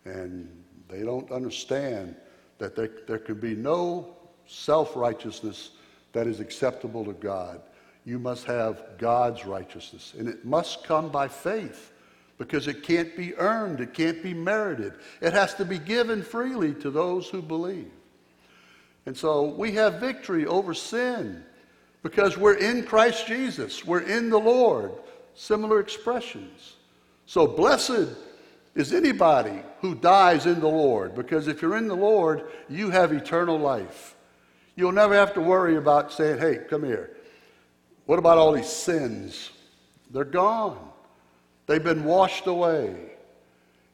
[0.04, 0.48] And
[0.86, 2.14] they don't understand
[2.58, 4.14] that there, there can be no
[4.46, 5.70] self righteousness
[6.12, 7.60] that is acceptable to God.
[8.04, 11.92] You must have God's righteousness, and it must come by faith
[12.36, 14.94] because it can't be earned, it can't be merited.
[15.20, 17.90] It has to be given freely to those who believe.
[19.06, 21.44] And so we have victory over sin
[22.02, 23.84] because we're in Christ Jesus.
[23.84, 24.92] We're in the Lord.
[25.34, 26.76] Similar expressions.
[27.26, 28.08] So blessed
[28.74, 33.12] is anybody who dies in the Lord, because if you're in the Lord, you have
[33.12, 34.16] eternal life.
[34.76, 37.10] You'll never have to worry about saying, hey, come here.
[38.06, 39.50] What about all these sins?
[40.10, 40.78] They're gone.
[41.66, 42.94] They've been washed away.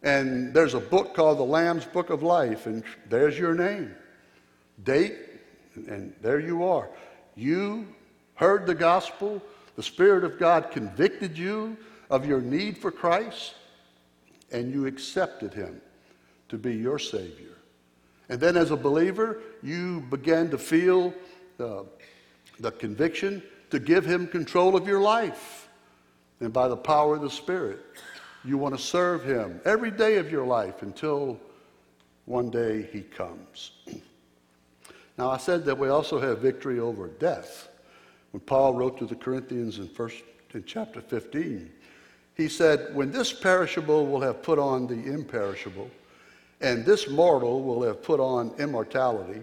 [0.02, 3.94] And there's a book called the Lamb's Book of Life, and there's your name.
[4.82, 5.16] Date,
[5.74, 6.88] and there you are.
[7.36, 7.86] You
[8.34, 9.42] heard the gospel,
[9.76, 11.76] the Spirit of God convicted you
[12.08, 13.54] of your need for Christ,
[14.50, 15.80] and you accepted Him
[16.48, 17.58] to be your Savior.
[18.28, 21.12] And then, as a believer, you began to feel
[21.58, 21.84] the,
[22.58, 25.68] the conviction to give Him control of your life.
[26.40, 27.80] And by the power of the Spirit,
[28.44, 31.38] you want to serve Him every day of your life until
[32.24, 33.72] one day He comes.
[35.18, 37.68] Now, I said that we also have victory over death.
[38.30, 40.22] When Paul wrote to the Corinthians in, first,
[40.54, 41.70] in chapter 15,
[42.34, 45.90] he said, When this perishable will have put on the imperishable,
[46.62, 49.42] and this mortal will have put on immortality,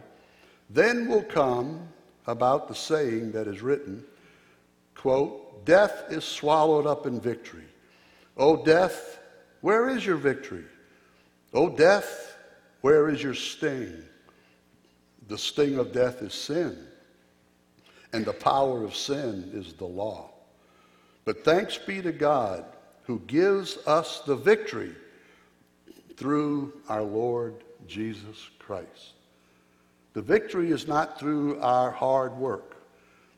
[0.71, 1.87] then will come
[2.25, 4.03] about the saying that is written,
[4.97, 7.65] quote, Death is swallowed up in victory.
[8.35, 9.19] O death,
[9.61, 10.65] where is your victory?
[11.53, 12.37] O death,
[12.81, 14.03] where is your sting?
[15.27, 16.77] The sting of death is sin,
[18.13, 20.29] and the power of sin is the law.
[21.25, 22.63] But thanks be to God
[23.03, 24.95] who gives us the victory
[26.15, 27.55] through our Lord
[27.87, 29.13] Jesus Christ.
[30.13, 32.76] The victory is not through our hard work.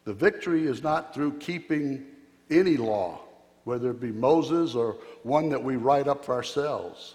[0.09, 2.03] The victory is not through keeping
[2.49, 3.19] any law,
[3.65, 7.13] whether it be Moses or one that we write up for ourselves.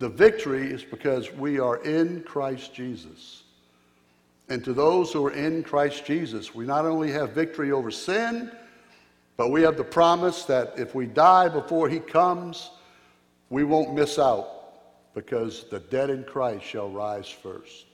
[0.00, 3.44] The victory is because we are in Christ Jesus.
[4.48, 8.50] And to those who are in Christ Jesus, we not only have victory over sin,
[9.36, 12.68] but we have the promise that if we die before he comes,
[13.48, 17.86] we won't miss out because the dead in Christ shall rise first.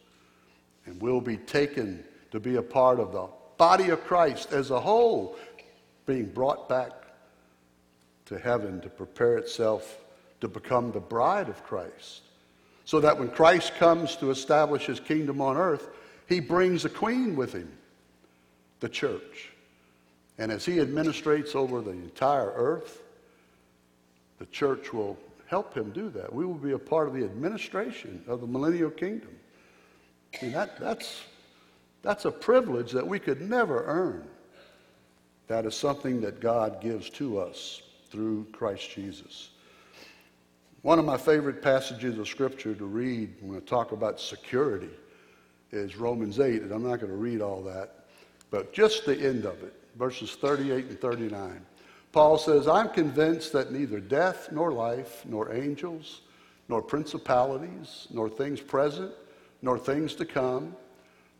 [0.86, 3.28] And we'll be taken to be a part of the
[3.60, 5.36] body of Christ as a whole,
[6.06, 6.92] being brought back
[8.24, 9.98] to heaven to prepare itself
[10.40, 12.22] to become the bride of Christ.
[12.86, 15.90] So that when Christ comes to establish his kingdom on earth,
[16.26, 17.70] he brings a queen with him,
[18.80, 19.50] the church.
[20.38, 23.02] And as he administrates over the entire earth,
[24.38, 26.32] the church will help him do that.
[26.32, 29.36] We will be a part of the administration of the millennial kingdom.
[30.40, 31.20] And that, that's,
[32.02, 34.26] that's a privilege that we could never earn.
[35.48, 39.50] That is something that God gives to us through Christ Jesus.
[40.82, 44.90] One of my favorite passages of Scripture to read when I talk about security
[45.72, 48.06] is Romans 8, and I'm not going to read all that,
[48.50, 51.66] but just the end of it, verses 38 and 39.
[52.12, 56.22] Paul says, I'm convinced that neither death nor life, nor angels,
[56.68, 59.12] nor principalities, nor things present,
[59.62, 60.74] nor things to come,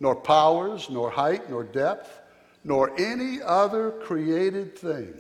[0.01, 2.21] nor powers, nor height, nor depth,
[2.65, 5.15] nor any other created thing.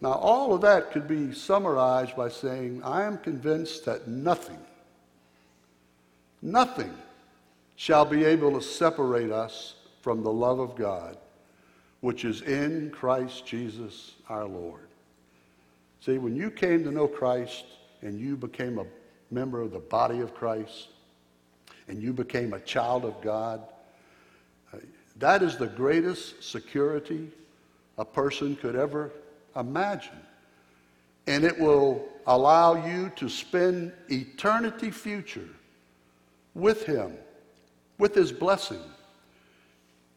[0.00, 4.58] Now, all of that could be summarized by saying, I am convinced that nothing,
[6.42, 6.92] nothing
[7.76, 11.16] shall be able to separate us from the love of God
[12.00, 14.88] which is in Christ Jesus our Lord.
[16.00, 17.64] See, when you came to know Christ
[18.02, 18.86] and you became a
[19.30, 20.88] member of the body of Christ
[21.88, 23.62] and you became a child of God,
[24.72, 24.78] uh,
[25.18, 27.30] that is the greatest security
[27.98, 29.12] a person could ever
[29.54, 30.18] imagine.
[31.26, 35.48] And it will allow you to spend eternity future
[36.54, 37.16] with Him,
[37.98, 38.82] with His blessing.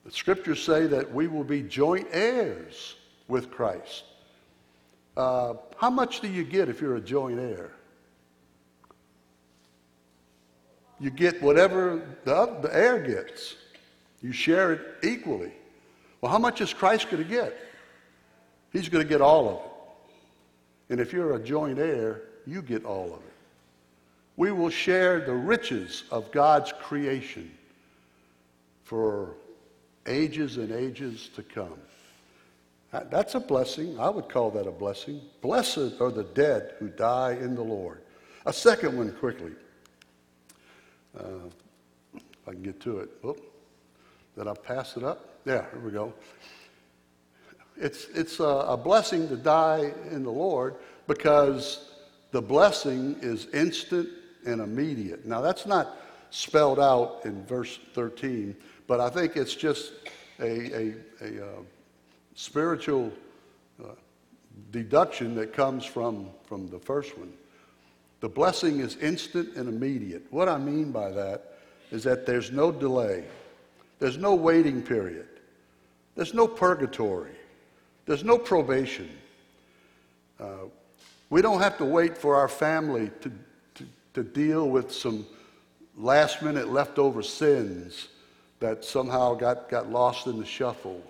[0.06, 2.96] The scriptures say that we will be joint heirs
[3.28, 4.04] with Christ.
[5.16, 7.72] Uh, how much do you get if you're a joint heir?
[11.00, 13.56] You get whatever the, the heir gets.
[14.22, 15.52] You share it equally.
[16.22, 17.56] Well, how much is Christ going to get?
[18.74, 20.92] He's going to get all of it.
[20.92, 23.34] And if you're a joint heir, you get all of it.
[24.36, 27.52] We will share the riches of God's creation
[28.84, 29.36] for
[30.08, 31.80] ages and ages to come.
[32.92, 34.00] That's a blessing.
[34.00, 35.22] I would call that a blessing.
[35.42, 38.02] Blessed are the dead who die in the Lord.
[38.46, 39.52] A second one, quickly.
[41.18, 41.50] Uh,
[42.16, 43.10] if I can get to it.
[43.24, 43.36] Oh,
[44.38, 45.40] did I pass it up?
[45.46, 46.14] Yeah, here we go.
[47.78, 50.76] It's, it's a, a blessing to die in the Lord
[51.08, 51.92] because
[52.32, 54.10] the blessing is instant
[54.46, 55.26] and immediate.
[55.26, 55.98] Now, that's not
[56.30, 58.56] spelled out in verse 13,
[58.88, 59.94] but I think it's just
[60.40, 61.62] a, a, a uh,
[62.36, 63.12] spiritual
[63.84, 63.88] uh,
[64.72, 67.34] deduction that comes from, from the first one.
[68.22, 70.26] The blessing is instant and immediate.
[70.30, 71.54] What I mean by that
[71.92, 73.24] is that there's no delay,
[74.00, 75.28] there's no waiting period,
[76.16, 77.36] there's no purgatory,
[78.06, 79.10] there's no probation.
[80.40, 80.66] Uh,
[81.30, 83.32] we don't have to wait for our family to,
[83.76, 85.26] to, to deal with some
[85.98, 88.08] last minute leftover sins
[88.60, 91.02] that somehow got, got lost in the shuffle.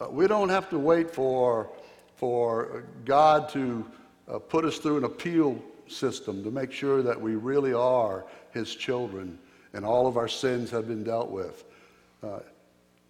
[0.00, 1.68] Uh, we don't have to wait for,
[2.16, 3.84] for God to
[4.28, 5.60] uh, put us through an appeal
[5.96, 9.38] system to make sure that we really are His children
[9.72, 11.64] and all of our sins have been dealt with.
[12.22, 12.40] Uh,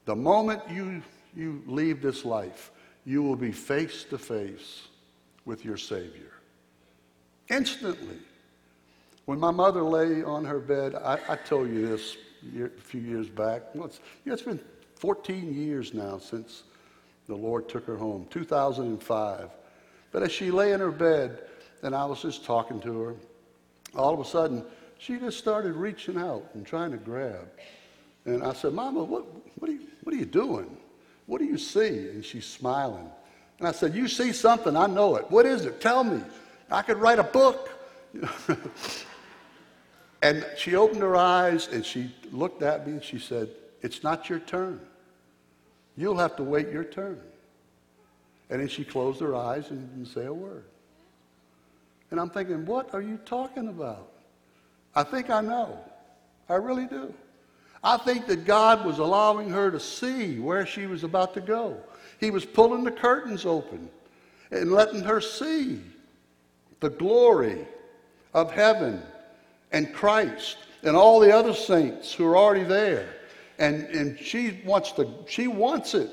[0.05, 1.03] the moment you,
[1.35, 2.71] you leave this life,
[3.05, 4.89] you will be face to face
[5.45, 6.33] with your Savior.
[7.49, 8.19] Instantly.
[9.25, 13.01] When my mother lay on her bed, I, I told you this year, a few
[13.01, 13.63] years back.
[13.75, 14.61] Well, it's, it's been
[14.97, 16.65] 14 years now since
[17.29, 19.51] the Lord took her home, 2005.
[20.11, 21.45] But as she lay in her bed,
[21.83, 23.15] and I was just talking to her,
[23.97, 24.65] all of a sudden,
[24.99, 27.49] she just started reaching out and trying to grab.
[28.25, 29.25] And I said, Mama, what,
[29.59, 30.77] what, are, you, what are you doing?
[31.27, 32.09] What do you see?
[32.09, 33.11] And she's smiling.
[33.59, 35.29] And I said, You see something, I know it.
[35.31, 35.81] What is it?
[35.81, 36.23] Tell me.
[36.71, 37.69] I could write a book.
[40.23, 43.49] and she opened her eyes and she looked at me and she said,
[43.81, 44.81] It's not your turn.
[45.97, 47.21] You'll have to wait your turn.
[48.51, 50.65] And then she closed her eyes and didn't say a word.
[52.13, 54.11] And I'm thinking, What are you talking about?
[54.95, 55.79] I think I know.
[56.47, 57.13] I really do.
[57.83, 61.79] I think that God was allowing her to see where she was about to go.
[62.21, 63.89] He was pulling the curtains open
[64.51, 65.81] and letting her see
[66.81, 67.67] the glory
[68.35, 69.03] of heaven
[69.73, 73.09] and Christ and all the other saints who are already there.
[73.59, 76.11] And, and she wants to, she wants it.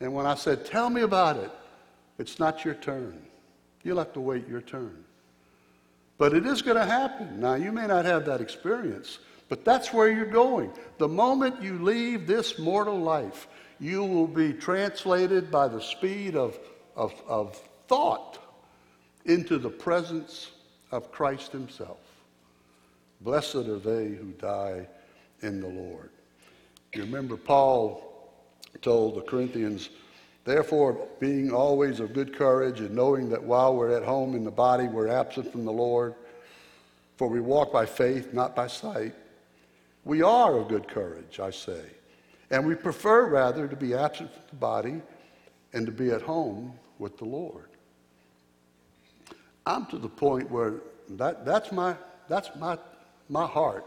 [0.00, 1.52] And when I said, Tell me about it,
[2.18, 3.25] it's not your turn.
[3.86, 5.04] You'll have to wait your turn.
[6.18, 7.38] But it is going to happen.
[7.38, 10.72] Now, you may not have that experience, but that's where you're going.
[10.98, 13.46] The moment you leave this mortal life,
[13.78, 16.58] you will be translated by the speed of,
[16.96, 18.38] of, of thought
[19.24, 20.50] into the presence
[20.90, 22.00] of Christ Himself.
[23.20, 24.88] Blessed are they who die
[25.42, 26.10] in the Lord.
[26.92, 28.32] You remember, Paul
[28.82, 29.90] told the Corinthians,
[30.46, 34.50] Therefore, being always of good courage and knowing that while we're at home in the
[34.50, 36.14] body, we're absent from the Lord,
[37.16, 39.12] for we walk by faith, not by sight.
[40.04, 41.82] We are of good courage, I say.
[42.52, 45.02] And we prefer rather to be absent from the body
[45.72, 47.68] and to be at home with the Lord.
[49.66, 50.74] I'm to the point where
[51.10, 51.96] that, that's, my,
[52.28, 52.78] that's my,
[53.28, 53.84] my heart.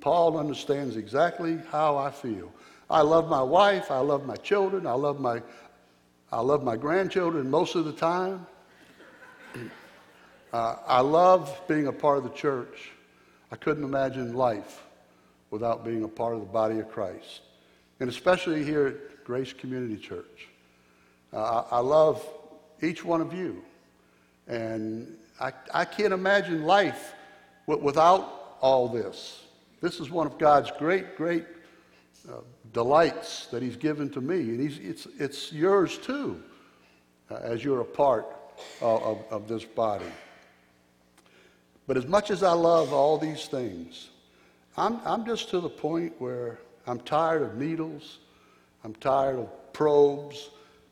[0.00, 2.52] Paul understands exactly how I feel.
[2.90, 5.42] I love my wife, I love my children, I love my,
[6.30, 8.46] I love my grandchildren most of the time.
[10.50, 12.90] Uh, I love being a part of the church.
[13.52, 14.82] I couldn't imagine life
[15.50, 17.42] without being a part of the body of Christ,
[18.00, 20.48] and especially here at Grace Community Church.
[21.34, 22.26] Uh, I, love
[22.80, 23.62] each one of you.
[24.46, 27.12] And I, I can't imagine life
[27.66, 29.42] without all this.
[29.82, 31.44] This is one of God's great, great
[32.28, 32.40] uh,
[32.72, 34.40] delights that He's given to me.
[34.40, 36.42] And he's, it's, it's yours too,
[37.30, 38.26] uh, as you're a part
[38.80, 40.04] of, of, of this body.
[41.86, 44.10] But as much as I love all these things,
[44.76, 48.18] I'm, I'm just to the point where I'm tired of needles,
[48.84, 50.50] I'm tired of probes,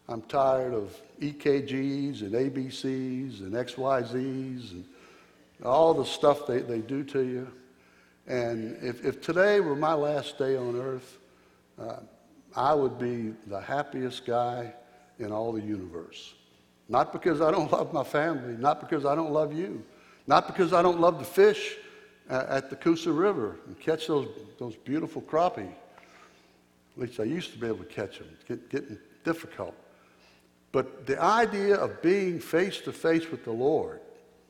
[0.08, 4.84] I'm tired of EKGs and ABCs and XYZs and
[5.64, 7.48] all the stuff they, they do to you.
[8.26, 11.18] And if, if today were my last day on earth,
[11.80, 11.96] uh,
[12.54, 14.72] I would be the happiest guy
[15.18, 16.34] in all the universe.
[16.88, 19.84] Not because I don't love my family, not because I don't love you,
[20.26, 21.76] not because I don't love to fish
[22.28, 25.70] at the Coosa River and catch those, those beautiful crappie.
[26.96, 28.28] At least I used to be able to catch them.
[28.32, 29.74] It's getting difficult.
[30.72, 34.00] But the idea of being face to face with the Lord,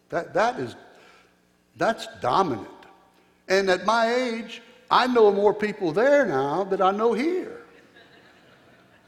[0.09, 0.74] that, that is,
[1.77, 2.68] that's dominant.
[3.49, 7.62] And at my age, I know more people there now than I know here.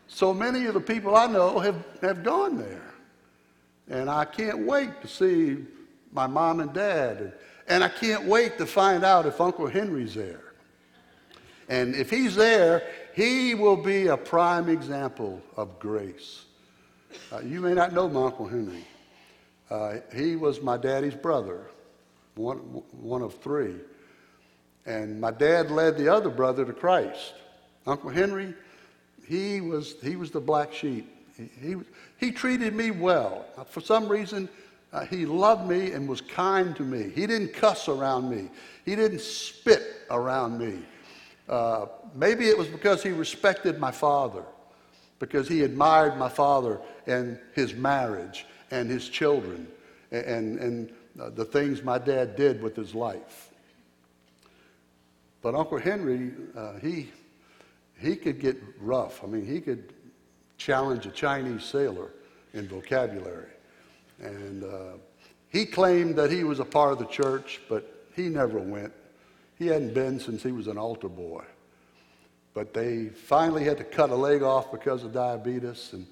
[0.08, 2.94] So many of the people I know have, have gone there.
[3.88, 5.64] And I can't wait to see
[6.12, 7.34] my mom and dad.
[7.68, 10.42] And, I can't wait to find out if Uncle Henry's there.
[11.68, 12.82] And if he's there,
[13.14, 16.46] he will be a prime example of grace.
[17.30, 18.84] Uh, you may not know my Uncle Henry.
[19.70, 21.66] Uh, he was my daddy's brother,
[22.36, 22.56] one,
[23.00, 23.74] one of three.
[24.88, 27.34] And my dad led the other brother to Christ.
[27.86, 28.54] Uncle Henry,
[29.28, 31.14] he was, he was the black sheep.
[31.36, 31.76] He, he,
[32.16, 33.44] he treated me well.
[33.68, 34.48] For some reason,
[34.94, 37.10] uh, he loved me and was kind to me.
[37.14, 38.48] He didn't cuss around me.
[38.86, 40.78] He didn't spit around me.
[41.50, 44.42] Uh, maybe it was because he respected my father,
[45.18, 49.68] because he admired my father and his marriage and his children
[50.12, 53.47] and, and uh, the things my dad did with his life.
[55.42, 57.10] But Uncle Henry, uh, he,
[57.98, 59.22] he could get rough.
[59.22, 59.92] I mean, he could
[60.56, 62.10] challenge a Chinese sailor
[62.52, 63.50] in vocabulary.
[64.20, 64.98] And uh,
[65.48, 68.92] he claimed that he was a part of the church, but he never went.
[69.58, 71.44] He hadn't been since he was an altar boy.
[72.54, 75.90] But they finally had to cut a leg off because of diabetes.
[75.92, 76.06] And,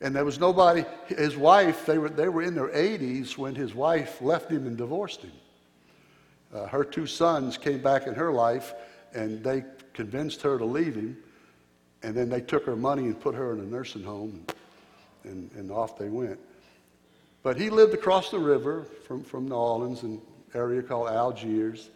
[0.00, 3.74] and there was nobody, his wife, they were, they were in their 80s when his
[3.74, 5.32] wife left him and divorced him.
[6.54, 8.74] Uh, her two sons came back in her life
[9.14, 11.16] and they convinced her to leave him.
[12.02, 14.46] And then they took her money and put her in a nursing home,
[15.24, 16.38] and, and, off they went.
[17.42, 20.20] But he lived across the river from, from New Orleans, an
[20.54, 21.90] area called Algiers.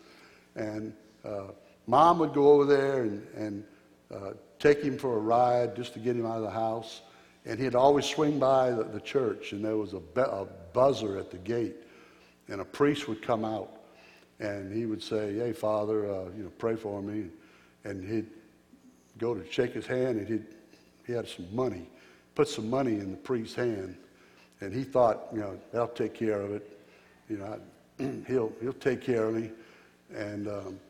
[0.56, 0.92] And
[1.24, 1.52] uh,
[1.86, 3.64] mom would go over there and, and
[4.12, 7.02] uh, take him for a ride just to get him out of the house.
[7.44, 11.16] And he'd always swing by the, the church, and there was a, be- a buzzer
[11.16, 11.76] at the gate.
[12.48, 13.81] And a priest would come out,
[14.42, 17.28] and he would say, Hey, Father, uh, you know, pray for me.
[17.84, 18.26] And he'd
[19.18, 20.44] go to shake his hand, and he'd,
[21.06, 21.88] he had some money,
[22.34, 23.96] put some money in the priest's hand.
[24.60, 26.78] And he thought, you know, they'll take care of it.
[27.28, 27.58] You know,
[28.00, 29.50] I, he'll, he'll take care of me.
[30.14, 30.80] And um,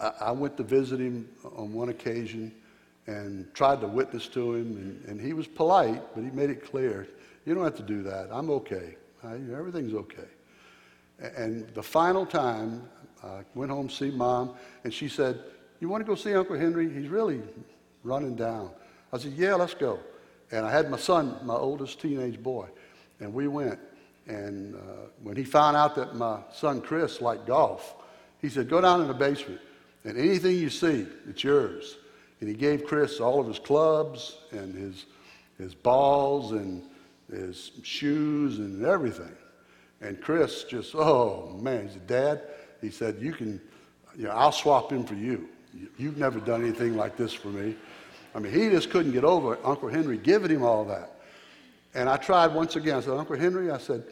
[0.00, 2.52] I, I went to visit him on one occasion
[3.06, 4.76] and tried to witness to him.
[4.76, 7.08] And, and he was polite, but he made it clear,
[7.44, 8.28] you don't have to do that.
[8.32, 8.96] I'm okay.
[9.22, 10.28] I, everything's okay.
[11.18, 12.88] And the final time,
[13.22, 15.40] I went home to see mom, and she said,
[15.80, 16.92] You want to go see Uncle Henry?
[16.92, 17.42] He's really
[18.04, 18.70] running down.
[19.12, 19.98] I said, Yeah, let's go.
[20.52, 22.68] And I had my son, my oldest teenage boy,
[23.20, 23.78] and we went.
[24.26, 24.78] And uh,
[25.22, 27.94] when he found out that my son Chris liked golf,
[28.42, 29.60] he said, Go down in the basement,
[30.04, 31.96] and anything you see, it's yours.
[32.40, 35.06] And he gave Chris all of his clubs and his,
[35.56, 36.82] his balls and
[37.30, 39.34] his shoes and everything.
[40.00, 42.42] And Chris just, oh man, he said, Dad,
[42.80, 43.60] he said, you can,
[44.16, 45.48] you know, I'll swap him for you.
[45.98, 47.74] You've never done anything like this for me.
[48.34, 51.20] I mean, he just couldn't get over Uncle Henry giving him all that.
[51.94, 52.96] And I tried once again.
[52.96, 54.04] I said, Uncle Henry, I said,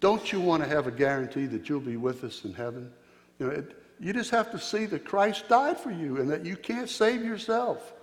[0.00, 2.92] don't you want to have a guarantee that you'll be with us in heaven?
[3.38, 6.44] You know, it, you just have to see that Christ died for you and that
[6.44, 7.94] you can't save yourself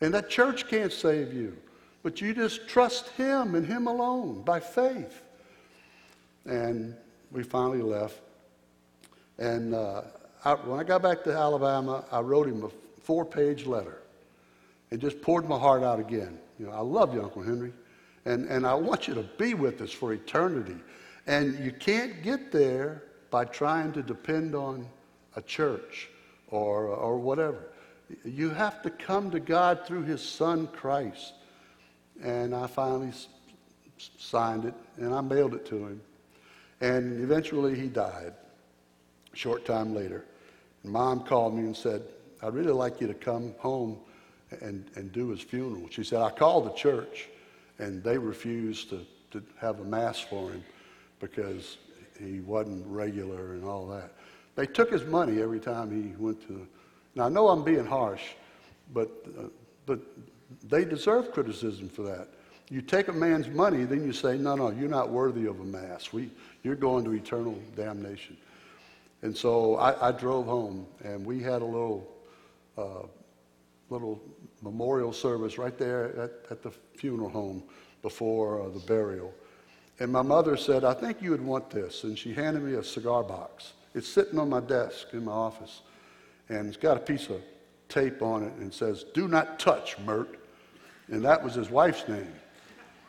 [0.00, 1.56] and that church can't save you.
[2.02, 5.22] But you just trust Him and Him alone by faith.
[6.46, 6.96] And
[7.30, 8.20] we finally left.
[9.38, 10.02] And uh,
[10.44, 12.70] I, when I got back to Alabama, I wrote him a
[13.02, 14.02] four page letter
[14.90, 16.38] and just poured my heart out again.
[16.58, 17.72] You know, I love you, Uncle Henry,
[18.24, 20.76] and, and I want you to be with us for eternity.
[21.26, 24.86] And you can't get there by trying to depend on
[25.36, 26.08] a church
[26.48, 27.70] or, or whatever.
[28.24, 31.32] You have to come to God through His Son, Christ.
[32.22, 33.12] And I finally
[34.18, 36.00] signed it, and I mailed it to him.
[36.82, 38.34] And eventually he died
[39.32, 40.24] a short time later.
[40.84, 42.02] Mom called me and said,
[42.42, 43.98] I'd really like you to come home
[44.60, 45.86] and, and do his funeral.
[45.90, 47.28] She said, I called the church,
[47.78, 50.64] and they refused to, to have a mass for him
[51.20, 51.78] because
[52.18, 54.12] he wasn't regular and all that.
[54.56, 56.66] They took his money every time he went to.
[57.14, 58.22] Now, I know I'm being harsh,
[58.92, 59.44] but, uh,
[59.86, 60.00] but
[60.68, 62.28] they deserve criticism for that.
[62.70, 65.64] You take a man's money, then you say, no, no, you're not worthy of a
[65.64, 66.12] mass.
[66.12, 66.30] We,
[66.62, 68.36] you're going to eternal damnation.
[69.22, 72.08] And so I, I drove home, and we had a little,
[72.76, 73.06] uh,
[73.88, 74.20] little
[74.62, 77.62] memorial service right there at, at the funeral home
[78.02, 79.32] before uh, the burial.
[80.00, 82.02] And my mother said, I think you would want this.
[82.04, 83.74] And she handed me a cigar box.
[83.94, 85.82] It's sitting on my desk in my office.
[86.48, 87.40] And it's got a piece of
[87.88, 90.38] tape on it and says, Do not touch, Mert.
[91.08, 92.32] And that was his wife's name.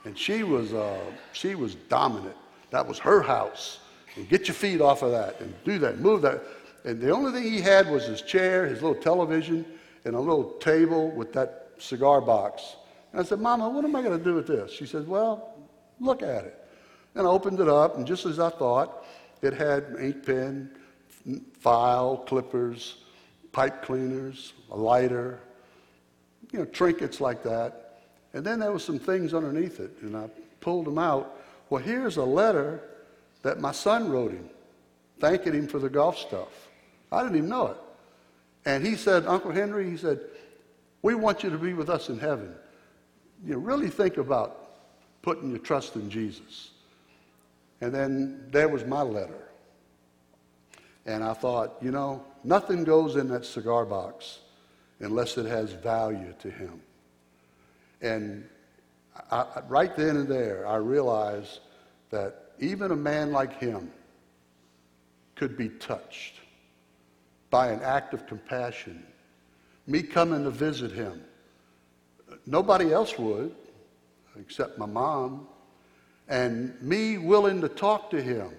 [0.06, 1.00] And she was, uh,
[1.32, 2.36] she was dominant.
[2.74, 3.78] That was her house.
[4.16, 6.42] And get your feet off of that and do that, move that.
[6.84, 9.64] And the only thing he had was his chair, his little television,
[10.06, 12.76] and a little table with that cigar box.
[13.12, 14.72] And I said, Mama, what am I going to do with this?
[14.72, 15.54] She said, Well,
[16.00, 16.68] look at it.
[17.14, 19.06] And I opened it up, and just as I thought,
[19.44, 20.72] it had ink pen,
[21.60, 23.04] file, clippers,
[23.52, 25.40] pipe cleaners, a lighter,
[26.52, 28.02] you know, trinkets like that.
[28.34, 30.28] And then there was some things underneath it, and I
[30.60, 31.40] pulled them out.
[31.74, 32.82] Well, here's a letter
[33.42, 34.48] that my son wrote him,
[35.20, 36.70] thanking him for the golf stuff.
[37.12, 37.78] I didn't even know it.
[38.64, 40.20] And he said, Uncle Henry, he said,
[41.02, 42.54] We want you to be with us in heaven.
[43.44, 44.68] You know, really think about
[45.24, 46.70] putting your trust in Jesus.
[47.82, 49.50] And then there was my letter.
[51.08, 54.42] And I thought, you know, nothing goes in that cigar box
[55.00, 56.80] unless it has value to him.
[58.00, 58.48] And
[59.32, 61.60] I, right then and there, I realized
[62.10, 63.92] that even a man like him
[65.36, 66.36] could be touched
[67.50, 69.04] by an act of compassion.
[69.88, 71.24] Me coming to visit him.
[72.46, 73.54] Nobody else would,
[74.40, 75.48] except my mom.
[76.30, 78.52] And me willing to talk to him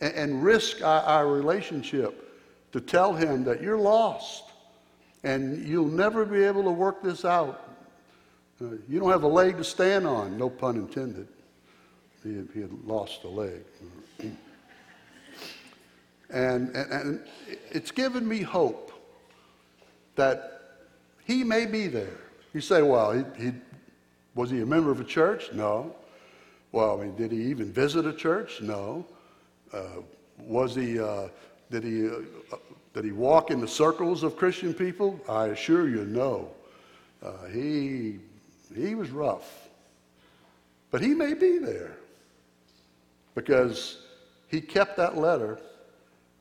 [0.00, 2.40] and, and risk our, our relationship
[2.72, 4.44] to tell him that you're lost
[5.22, 7.69] and you'll never be able to work this out.
[8.62, 11.26] Uh, you don't have a leg to stand on, no pun intended.
[12.22, 13.62] He had, he had lost a leg.
[16.32, 17.20] And, and, and
[17.72, 18.92] it's given me hope
[20.14, 20.60] that
[21.24, 22.18] he may be there.
[22.54, 23.52] You say, well, he, he,
[24.36, 25.52] was he a member of a church?
[25.52, 25.92] No.
[26.70, 28.60] Well, I mean, did he even visit a church?
[28.60, 29.04] No.
[29.72, 30.02] Uh,
[30.38, 31.30] was he, uh,
[31.68, 32.56] did, he, uh,
[32.94, 35.20] did he walk in the circles of Christian people?
[35.28, 36.48] I assure you, no.
[37.24, 38.20] Uh, he,
[38.74, 39.68] he was rough.
[40.90, 41.96] But he may be there
[43.34, 43.98] because
[44.48, 45.58] he kept that letter.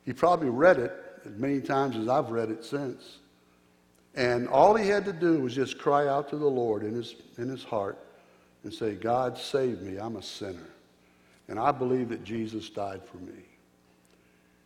[0.06, 0.93] He probably read it
[1.26, 3.18] as many times as I've read it since.
[4.15, 7.15] And all he had to do was just cry out to the Lord in his,
[7.38, 7.97] in his heart
[8.64, 9.97] and say, God, save me.
[9.97, 10.68] I'm a sinner.
[11.47, 13.43] And I believe that Jesus died for me.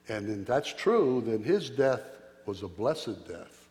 [0.10, 2.02] And then that's true, then his death
[2.46, 3.68] was a blessed death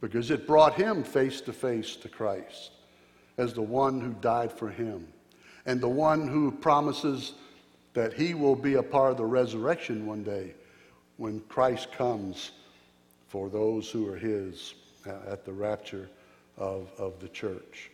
[0.00, 2.70] because it brought him face to face to Christ
[3.36, 5.06] as the one who died for him
[5.66, 7.32] and the one who promises
[7.94, 10.54] that he will be a part of the resurrection one day
[11.16, 12.50] when Christ comes
[13.28, 14.74] for those who are his
[15.06, 16.08] uh, at the rapture
[16.56, 17.90] of, of the church.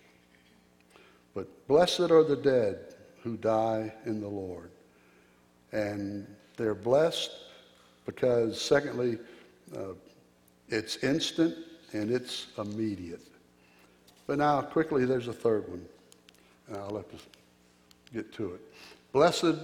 [1.35, 4.71] But blessed are the dead who die in the Lord.
[5.73, 6.27] And
[6.57, 7.31] they're blessed
[8.07, 9.19] because, secondly,
[9.77, 9.95] uh,
[10.69, 11.55] it's instant
[11.93, 13.30] and it's immediate.
[14.31, 15.85] But now, quickly, there's a third one.
[16.69, 17.27] And I'll let this
[18.15, 18.61] get to it.
[19.11, 19.57] Blessed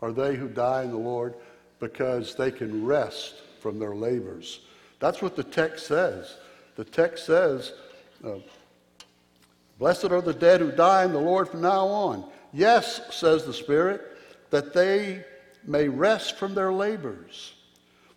[0.00, 1.34] are they who die in the Lord
[1.78, 4.60] because they can rest from their labors.
[4.98, 6.38] That's what the text says.
[6.76, 7.74] The text says,
[8.24, 8.36] uh,
[9.78, 12.24] Blessed are the dead who die in the Lord from now on.
[12.54, 14.00] Yes, says the Spirit,
[14.48, 15.22] that they
[15.66, 17.52] may rest from their labors.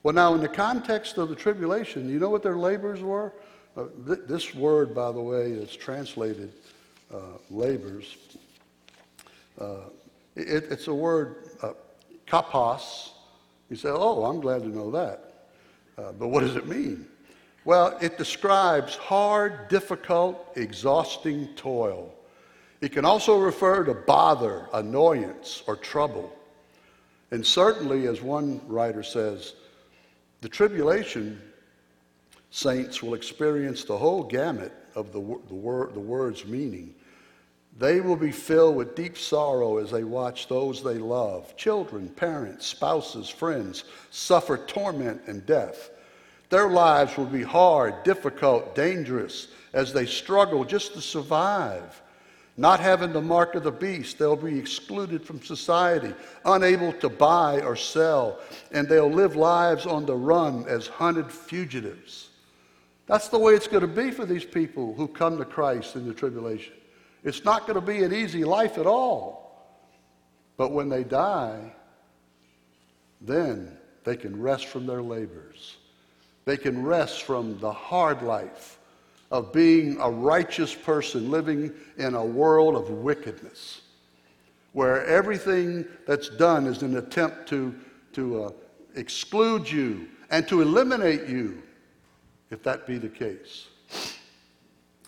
[0.03, 3.34] Well, now, in the context of the tribulation, you know what their labors were?
[3.76, 6.52] Uh, th- this word, by the way, is translated
[7.14, 7.19] uh,
[7.49, 8.15] labors.
[9.60, 9.89] Uh,
[10.35, 11.73] it, it's a word, uh,
[12.27, 13.10] kopos.
[13.69, 15.47] You say, oh, I'm glad to know that.
[15.97, 17.06] Uh, but what does it mean?
[17.65, 22.14] Well, it describes hard, difficult, exhausting toil.
[22.81, 26.31] It can also refer to bother, annoyance, or trouble.
[27.31, 29.53] And certainly, as one writer says,
[30.41, 31.41] the tribulation
[32.56, 35.19] saints will experience the whole gamut of the,
[35.49, 36.95] the, word, the word's meaning.
[37.77, 42.65] They will be filled with deep sorrow as they watch those they love, children, parents,
[42.65, 45.90] spouses, friends, suffer torment and death.
[46.49, 52.02] Their lives will be hard, difficult, dangerous as they struggle just to survive.
[52.56, 56.14] Not having the mark of the beast, they'll be excluded from society,
[56.45, 58.40] unable to buy or sell,
[58.72, 62.30] and they'll live lives on the run as hunted fugitives.
[63.07, 66.07] That's the way it's going to be for these people who come to Christ in
[66.07, 66.73] the tribulation.
[67.23, 69.45] It's not going to be an easy life at all.
[70.57, 71.73] But when they die,
[73.22, 75.77] then they can rest from their labors.
[76.45, 78.80] They can rest from the hard life
[79.32, 83.82] of being a righteous person living in a world of wickedness,
[84.73, 87.73] where everything that's done is an attempt to,
[88.14, 88.52] to uh,
[88.95, 91.61] exclude you and to eliminate you,
[92.52, 93.68] if that be the case.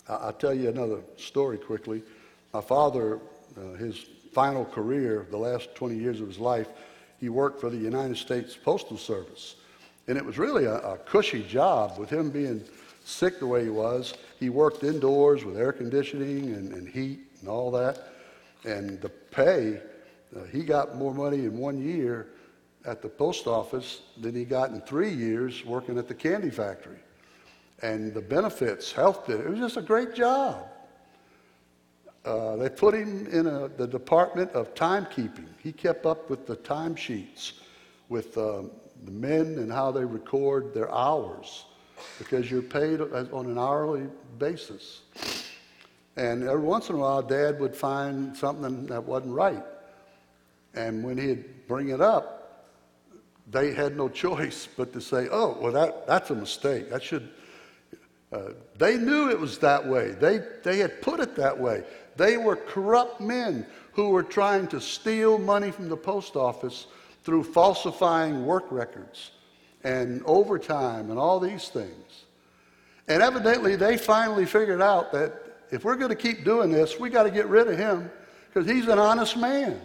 [0.08, 2.02] I'll tell you another story quickly.
[2.52, 3.20] My father,
[3.56, 6.68] uh, his final career, the last 20 years of his life,
[7.20, 9.56] he worked for the United States Postal Service.
[10.06, 12.64] And it was really a, a cushy job with him being
[13.04, 14.14] sick the way he was.
[14.40, 18.12] He worked indoors with air conditioning and, and heat and all that.
[18.64, 19.80] And the pay,
[20.34, 22.28] uh, he got more money in one year
[22.84, 26.98] at the post office than he got in three years working at the candy factory.
[27.82, 30.66] And the benefits, health, it was just a great job.
[32.24, 35.46] Uh, they put him in a, the department of timekeeping.
[35.62, 37.52] He kept up with the timesheets,
[38.08, 38.70] with um,
[39.04, 41.64] the men and how they record their hours.
[42.18, 44.06] because you're paid on an hourly
[44.38, 45.02] basis.
[46.16, 49.64] And every once in a while, Dad would find something that wasn't right.
[50.74, 52.66] And when he'd bring it up,
[53.50, 56.90] they had no choice but to say, oh, well, that, that's a mistake.
[56.90, 57.30] That should.
[58.30, 60.10] Uh, they knew it was that way.
[60.12, 61.82] They, they had put it that way.
[62.16, 66.86] They were corrupt men who were trying to steal money from the post office
[67.22, 69.30] through falsifying work records
[69.84, 72.24] and overtime and all these things.
[73.06, 75.32] And evidently, they finally figured out that
[75.70, 78.10] if we're going to keep doing this, we got to get rid of him
[78.48, 79.80] because he's an honest man.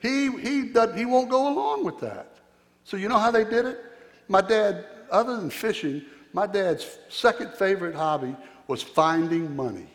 [0.00, 2.36] He, he, he won't go along with that.
[2.84, 3.80] So, you know how they did it?
[4.28, 6.02] My dad, other than fishing,
[6.32, 8.34] my dad's second favorite hobby
[8.66, 9.86] was finding money.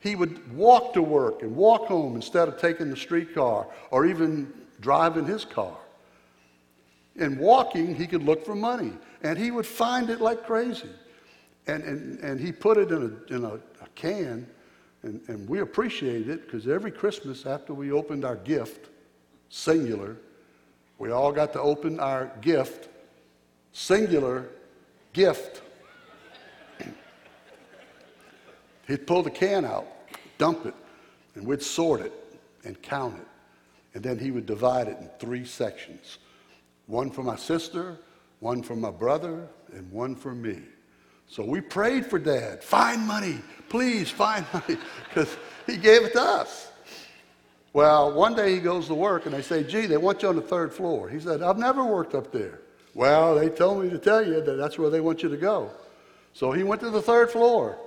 [0.00, 4.52] He would walk to work and walk home instead of taking the streetcar or even
[4.80, 5.76] driving his car.
[7.16, 10.90] In walking, he could look for money, and he would find it like crazy.
[11.66, 14.46] And, and, and he put it in a, in a, a can,
[15.02, 18.88] and, and we appreciated it because every Christmas after we opened our gift,
[19.48, 20.16] singular,
[20.98, 22.88] we all got to open our gift,
[23.72, 24.48] singular
[25.14, 25.62] gift.
[28.86, 29.86] He'd pull the can out,
[30.36, 30.74] dump it,
[31.34, 32.12] and we'd sort it
[32.64, 33.26] and count it.
[33.94, 36.18] And then he would divide it in three sections
[36.86, 37.96] one for my sister,
[38.40, 40.60] one for my brother, and one for me.
[41.26, 44.76] So we prayed for dad find money, please find money,
[45.08, 45.34] because
[45.66, 46.68] he gave it to us.
[47.72, 50.36] Well, one day he goes to work and they say, gee, they want you on
[50.36, 51.08] the third floor.
[51.08, 52.60] He said, I've never worked up there.
[52.94, 55.70] Well, they told me to tell you that that's where they want you to go.
[56.32, 57.78] So he went to the third floor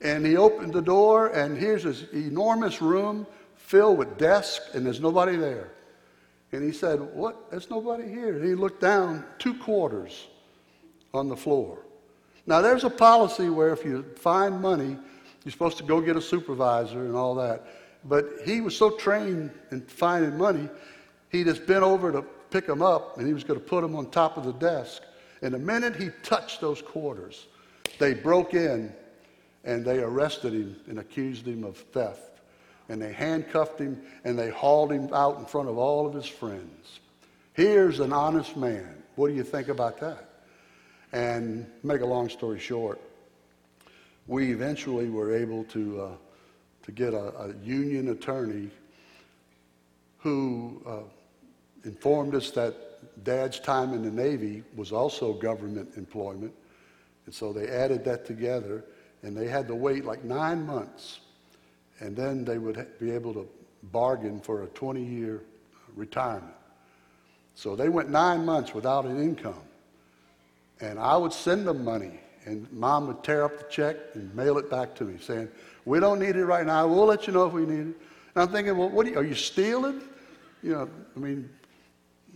[0.00, 3.26] and he opened the door and here's this enormous room
[3.56, 5.72] filled with desks and there's nobody there.
[6.52, 7.50] And he said, What?
[7.50, 8.36] There's nobody here.
[8.36, 10.26] And he looked down, two quarters
[11.14, 11.78] on the floor.
[12.46, 14.96] Now, there's a policy where if you find money,
[15.44, 17.66] you're supposed to go get a supervisor and all that.
[18.04, 20.68] But he was so trained in finding money,
[21.28, 23.96] he just bent over to pick them up and he was going to put them
[23.96, 25.02] on top of the desk.
[25.42, 27.46] And the minute he touched those quarters,
[27.98, 28.92] they broke in
[29.64, 32.30] and they arrested him and accused him of theft
[32.88, 36.26] and they handcuffed him and they hauled him out in front of all of his
[36.26, 37.00] friends.
[37.54, 39.02] Here's an honest man.
[39.14, 40.28] What do you think about that?
[41.12, 43.00] And make a long story short,
[44.26, 46.10] we eventually were able to, uh,
[46.84, 48.70] to get a, a, union attorney
[50.18, 50.98] who uh,
[51.84, 52.74] informed us that
[53.24, 56.52] dad's time in the Navy was also government employment.
[57.26, 58.84] And so they added that together,
[59.22, 61.20] and they had to wait like nine months
[62.00, 63.48] and then they would be able to
[63.92, 65.42] bargain for a 20 year
[65.94, 66.54] retirement.
[67.54, 69.62] So they went nine months without an income.
[70.80, 74.56] And I would send them money, and mom would tear up the check and mail
[74.56, 75.48] it back to me saying,
[75.84, 76.88] We don't need it right now.
[76.88, 77.96] We'll let you know if we need it.
[78.34, 80.00] And I'm thinking, Well, what are you, are you stealing?
[80.62, 81.50] You know, I mean,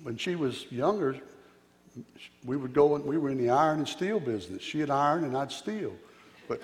[0.04, 1.16] when she was younger,
[2.44, 4.62] we would go and we were in the iron and steel business.
[4.62, 5.94] She'd iron and I'd steel.
[6.46, 6.60] But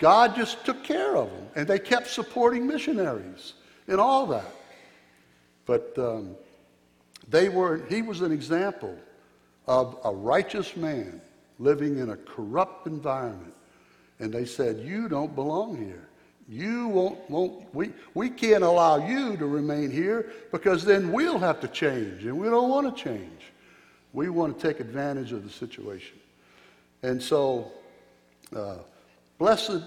[0.00, 3.54] God just took care of them, and they kept supporting missionaries
[3.86, 4.52] and all that.
[5.66, 6.34] But um,
[7.28, 8.98] they were, he was an example
[9.68, 11.20] of a righteous man
[11.60, 13.54] living in a corrupt environment.
[14.18, 16.08] And they said, You don't belong here.
[16.48, 21.60] You won't, won't we, we can't allow you to remain here because then we'll have
[21.60, 23.40] to change, and we don't want to change.
[24.12, 26.18] We want to take advantage of the situation.
[27.02, 27.72] And so,
[28.54, 28.76] uh,
[29.38, 29.82] Blessed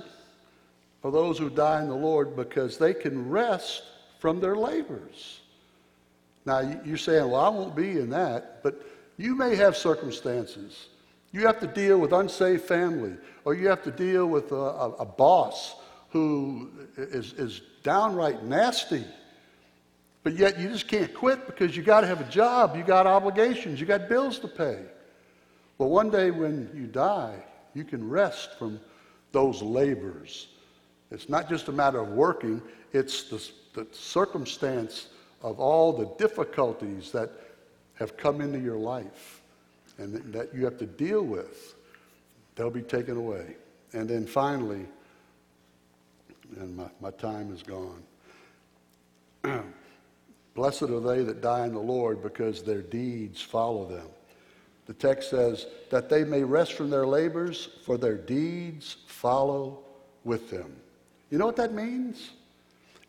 [1.03, 3.83] are those who die in the Lord because they can rest
[4.19, 5.39] from their labors.
[6.45, 8.85] Now, you're saying, well, I won't be in that, but
[9.17, 10.87] you may have circumstances.
[11.31, 13.15] You have to deal with unsafe family,
[13.45, 15.75] or you have to deal with a, a, a boss
[16.09, 19.03] who is, is downright nasty.
[20.23, 23.05] But yet you just can't quit because you got to have a job, you got
[23.05, 24.79] obligations, you got bills to pay.
[25.77, 27.35] Well, one day when you die,
[27.73, 28.79] you can rest from
[29.31, 30.47] those labors.
[31.11, 32.61] It's not just a matter of working,
[32.93, 35.07] it's the, the circumstance
[35.43, 37.29] of all the difficulties that
[37.95, 39.41] have come into your life
[39.97, 41.75] and that you have to deal with.
[42.55, 43.57] They'll be taken away.
[43.93, 44.85] And then finally,
[46.57, 48.03] and my, my time is gone.
[50.55, 54.07] Blessed are they that die in the Lord because their deeds follow them.
[54.85, 59.79] The text says, that they may rest from their labors, for their deeds follow
[60.23, 60.75] with them.
[61.29, 62.31] You know what that means?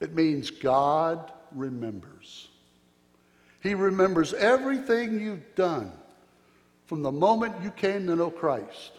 [0.01, 2.49] It means God remembers.
[3.63, 5.93] He remembers everything you've done
[6.87, 8.93] from the moment you came to know Christ.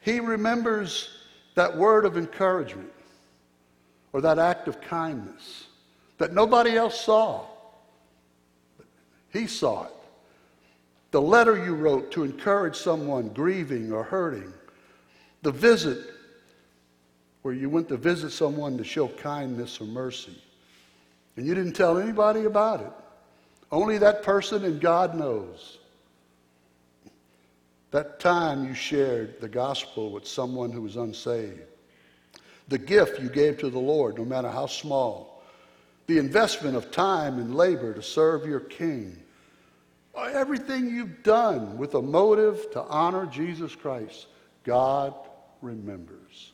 [0.00, 1.10] He remembers
[1.54, 2.90] that word of encouragement
[4.12, 5.66] or that act of kindness
[6.18, 7.46] that nobody else saw.
[9.32, 9.92] He saw it.
[11.12, 14.52] The letter you wrote to encourage someone grieving or hurting.
[15.42, 15.98] The visit
[17.42, 20.36] where you went to visit someone to show kindness or mercy.
[21.36, 22.92] And you didn't tell anybody about it.
[23.72, 25.78] Only that person and God knows.
[27.92, 31.62] That time you shared the gospel with someone who was unsaved.
[32.70, 35.42] The gift you gave to the Lord, no matter how small.
[36.06, 39.16] The investment of time and labor to serve your King.
[40.14, 44.26] Uh, everything you've done with a motive to honor Jesus Christ,
[44.64, 45.14] God
[45.60, 46.52] remembers.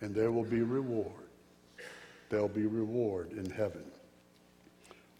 [0.00, 1.12] And there will be reward.
[2.28, 3.84] There'll be reward in heaven.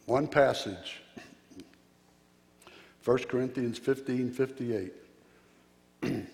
[0.06, 1.00] One passage
[3.04, 4.92] 1 Corinthians 15 58.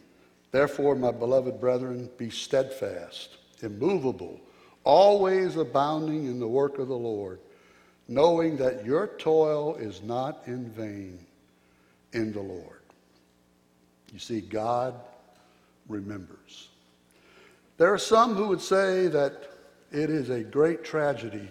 [0.51, 4.41] Therefore, my beloved brethren, be steadfast, immovable,
[4.85, 7.41] always abounding in the work of the Lord,
[8.07, 11.19] knowing that your toil is not in vain
[12.13, 12.83] in the Lord.
[14.13, 14.95] You see, God
[15.89, 16.69] remembers.
[17.77, 19.51] There are some who would say that
[19.91, 21.49] it is a great tragedy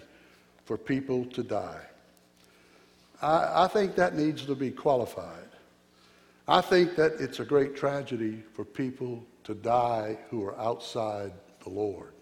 [0.64, 1.84] for people to die.
[3.20, 5.48] I, I think that needs to be qualified.
[6.46, 11.32] I think that it's a great tragedy for people to die who are outside
[11.64, 12.12] the Lord.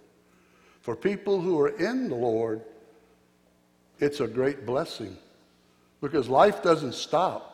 [0.81, 2.62] For people who are in the Lord,
[3.98, 5.16] it's a great blessing
[6.01, 7.48] because life doesn't stop.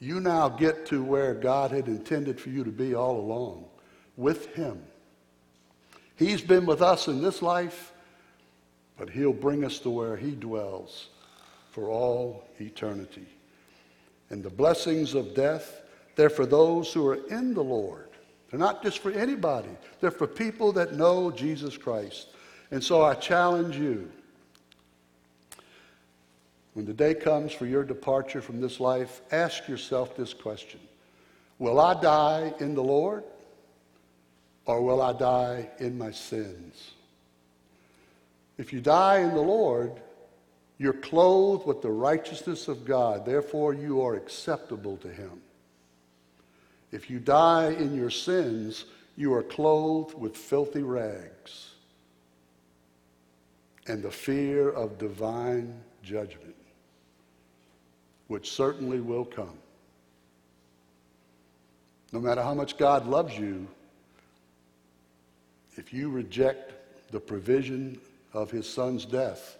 [0.00, 3.64] You now get to where God had intended for you to be all along
[4.16, 4.80] with Him.
[6.14, 7.92] He's been with us in this life,
[8.96, 11.08] but He'll bring us to where He dwells
[11.70, 13.26] for all eternity.
[14.30, 15.80] And the blessings of death,
[16.14, 18.07] they're for those who are in the Lord.
[18.50, 19.70] They're not just for anybody,
[20.00, 22.28] they're for people that know Jesus Christ.
[22.70, 24.10] And so I challenge you
[26.74, 30.80] when the day comes for your departure from this life, ask yourself this question
[31.58, 33.24] Will I die in the Lord
[34.64, 36.92] or will I die in my sins?
[38.58, 39.92] If you die in the Lord,
[40.78, 43.26] you're clothed with the righteousness of God.
[43.26, 45.40] Therefore, you are acceptable to Him.
[46.90, 48.86] If you die in your sins,
[49.16, 51.70] you are clothed with filthy rags
[53.86, 56.54] and the fear of divine judgment,
[58.28, 59.58] which certainly will come.
[62.12, 63.66] No matter how much God loves you,
[65.76, 66.72] if you reject
[67.10, 67.98] the provision
[68.32, 69.58] of His Son's death,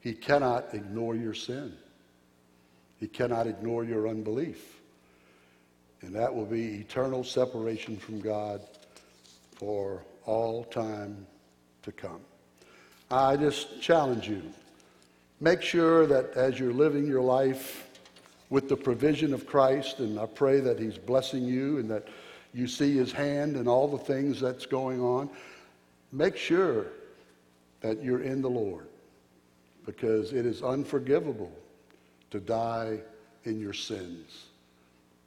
[0.00, 1.72] he cannot ignore your sin.
[2.98, 4.81] He cannot ignore your unbelief.
[6.02, 8.60] And that will be eternal separation from God
[9.54, 11.26] for all time
[11.82, 12.20] to come.
[13.10, 14.42] I just challenge you.
[15.40, 17.88] Make sure that as you're living your life
[18.50, 22.08] with the provision of Christ, and I pray that He's blessing you and that
[22.52, 25.30] you see His hand and all the things that's going on,
[26.10, 26.86] make sure
[27.80, 28.86] that you're in the Lord
[29.86, 31.52] because it is unforgivable
[32.30, 33.00] to die
[33.44, 34.46] in your sins.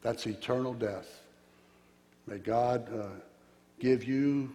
[0.05, 1.19] That's eternal death.
[2.27, 3.07] May God uh,
[3.79, 4.51] give you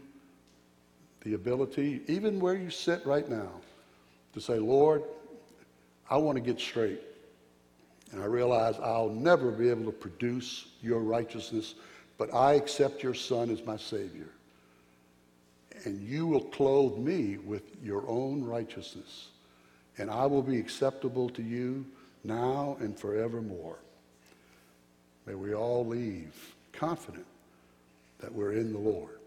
[1.22, 3.51] the ability, even where you sit right now,
[4.32, 5.02] to say, Lord,
[6.09, 7.01] I want to get straight.
[8.12, 11.74] And I realize I'll never be able to produce your righteousness,
[12.16, 14.28] but I accept your Son as my Savior.
[15.85, 19.31] And you will clothe me with your own righteousness
[19.98, 21.85] and I will be acceptable to you
[22.22, 23.81] now and forevermore.
[25.31, 27.24] May we all leave confident
[28.19, 29.20] that we're in the Lord.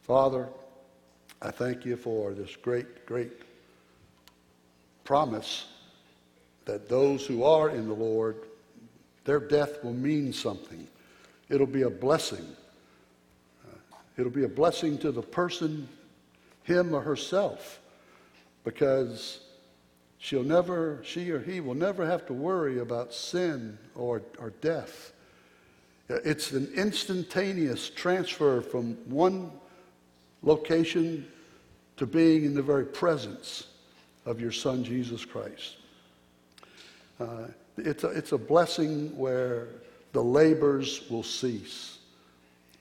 [0.00, 0.48] Father,
[1.42, 3.32] I thank you for this great, great
[5.04, 5.66] promise
[6.64, 8.36] that those who are in the Lord,
[9.24, 10.88] their death will mean something.
[11.50, 12.46] It'll be a blessing.
[13.68, 13.76] Uh,
[14.16, 15.86] it'll be a blessing to the person,
[16.62, 17.78] him or herself
[18.64, 19.40] because
[20.20, 25.12] she'll never, she or he will never have to worry about sin or, or death.
[26.08, 29.50] It's an instantaneous transfer from one
[30.42, 31.26] location
[31.96, 33.68] to being in the very presence
[34.26, 35.76] of your Son, Jesus Christ.
[37.18, 39.68] Uh, it's, a, it's a blessing where
[40.12, 41.98] the labors will cease,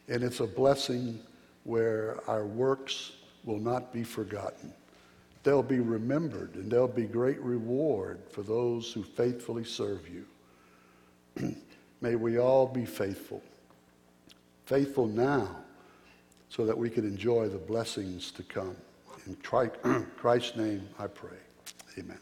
[0.07, 1.19] and it's a blessing
[1.63, 3.11] where our works
[3.45, 4.73] will not be forgotten
[5.43, 11.55] they'll be remembered and there'll be great reward for those who faithfully serve you.
[12.01, 13.41] May we all be faithful.
[14.65, 15.55] Faithful now
[16.49, 18.75] so that we can enjoy the blessings to come.
[19.25, 19.35] In
[20.17, 21.37] Christ's name I pray.
[21.97, 22.19] Amen.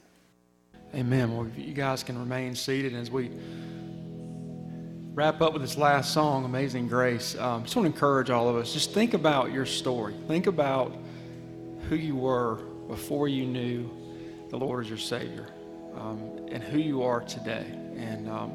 [0.96, 1.36] Amen.
[1.36, 3.32] Well, you guys can remain seated as we
[5.14, 7.36] wrap up with this last song, Amazing Grace.
[7.38, 8.72] Um, just want to encourage all of us.
[8.72, 10.14] Just think about your story.
[10.28, 10.96] Think about
[11.90, 13.90] who you were before you knew
[14.50, 15.48] the Lord as your Savior,
[15.96, 17.66] um, and who you are today,
[17.98, 18.54] and um,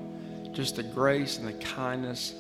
[0.53, 2.35] just the grace and the kindness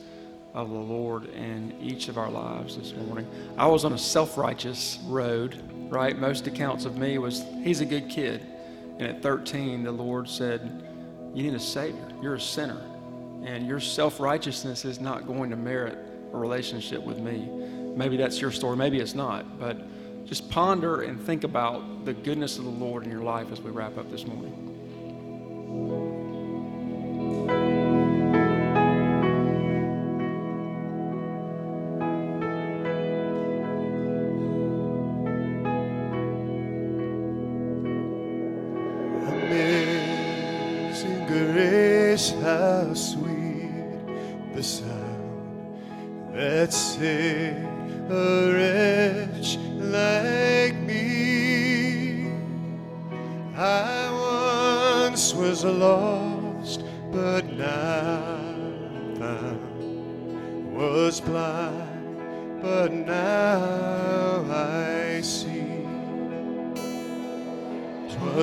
[0.54, 3.26] of the Lord in each of our lives this morning.
[3.56, 6.16] I was on a self-righteous road, right?
[6.18, 8.46] Most accounts of me was he's a good kid.
[8.98, 10.82] And at 13, the Lord said,
[11.34, 12.06] You need a Savior.
[12.20, 12.80] You're a sinner.
[13.44, 15.98] And your self righteousness is not going to merit
[16.32, 17.48] a relationship with me.
[17.96, 18.76] Maybe that's your story.
[18.76, 19.58] Maybe it's not.
[19.58, 19.78] But
[20.26, 23.70] just ponder and think about the goodness of the Lord in your life as we
[23.70, 24.71] wrap up this morning.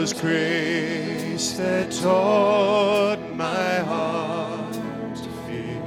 [0.10, 4.73] 'Twas grace that taught my heart
[5.15, 5.84] to fear,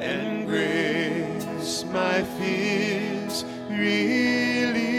[0.00, 4.94] and grace my fears relieved.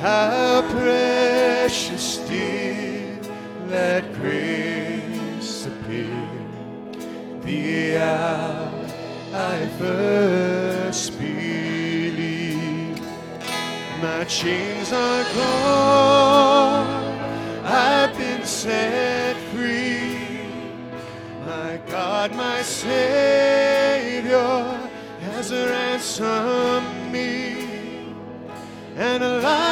[0.00, 3.22] How precious did
[3.68, 6.28] that grace appear
[7.42, 8.86] the hour
[9.32, 10.51] I first
[14.02, 16.86] My chains are gone,
[17.64, 20.40] I've been set free.
[21.46, 24.40] My God, my Savior
[25.20, 27.68] has ransomed me,
[28.96, 29.71] and like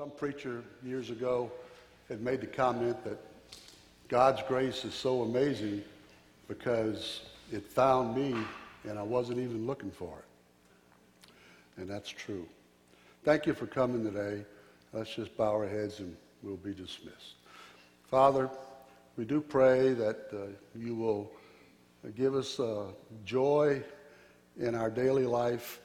[0.00, 1.52] Some preacher years ago
[2.08, 3.18] had made the comment that
[4.08, 5.82] God's grace is so amazing
[6.48, 7.20] because
[7.52, 8.34] it found me
[8.88, 11.32] and I wasn't even looking for it.
[11.76, 12.46] And that's true.
[13.24, 14.46] Thank you for coming today.
[14.94, 17.34] Let's just bow our heads and we'll be dismissed.
[18.10, 18.48] Father,
[19.18, 20.46] we do pray that uh,
[20.78, 21.30] you will
[22.16, 22.86] give us uh,
[23.26, 23.82] joy
[24.58, 25.78] in our daily life.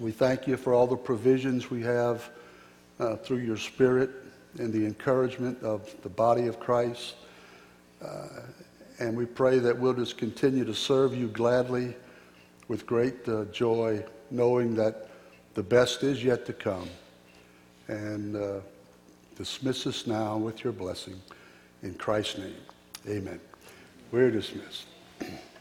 [0.00, 2.28] We thank you for all the provisions we have
[3.02, 4.10] uh, through your Spirit
[4.58, 7.14] and the encouragement of the body of Christ.
[8.02, 8.28] Uh,
[8.98, 11.94] and we pray that we'll just continue to serve you gladly
[12.68, 15.08] with great uh, joy, knowing that
[15.54, 16.88] the best is yet to come.
[17.88, 18.60] And uh,
[19.36, 21.20] dismiss us now with your blessing.
[21.82, 22.54] In Christ's name,
[23.08, 23.40] amen.
[24.12, 24.86] We're dismissed.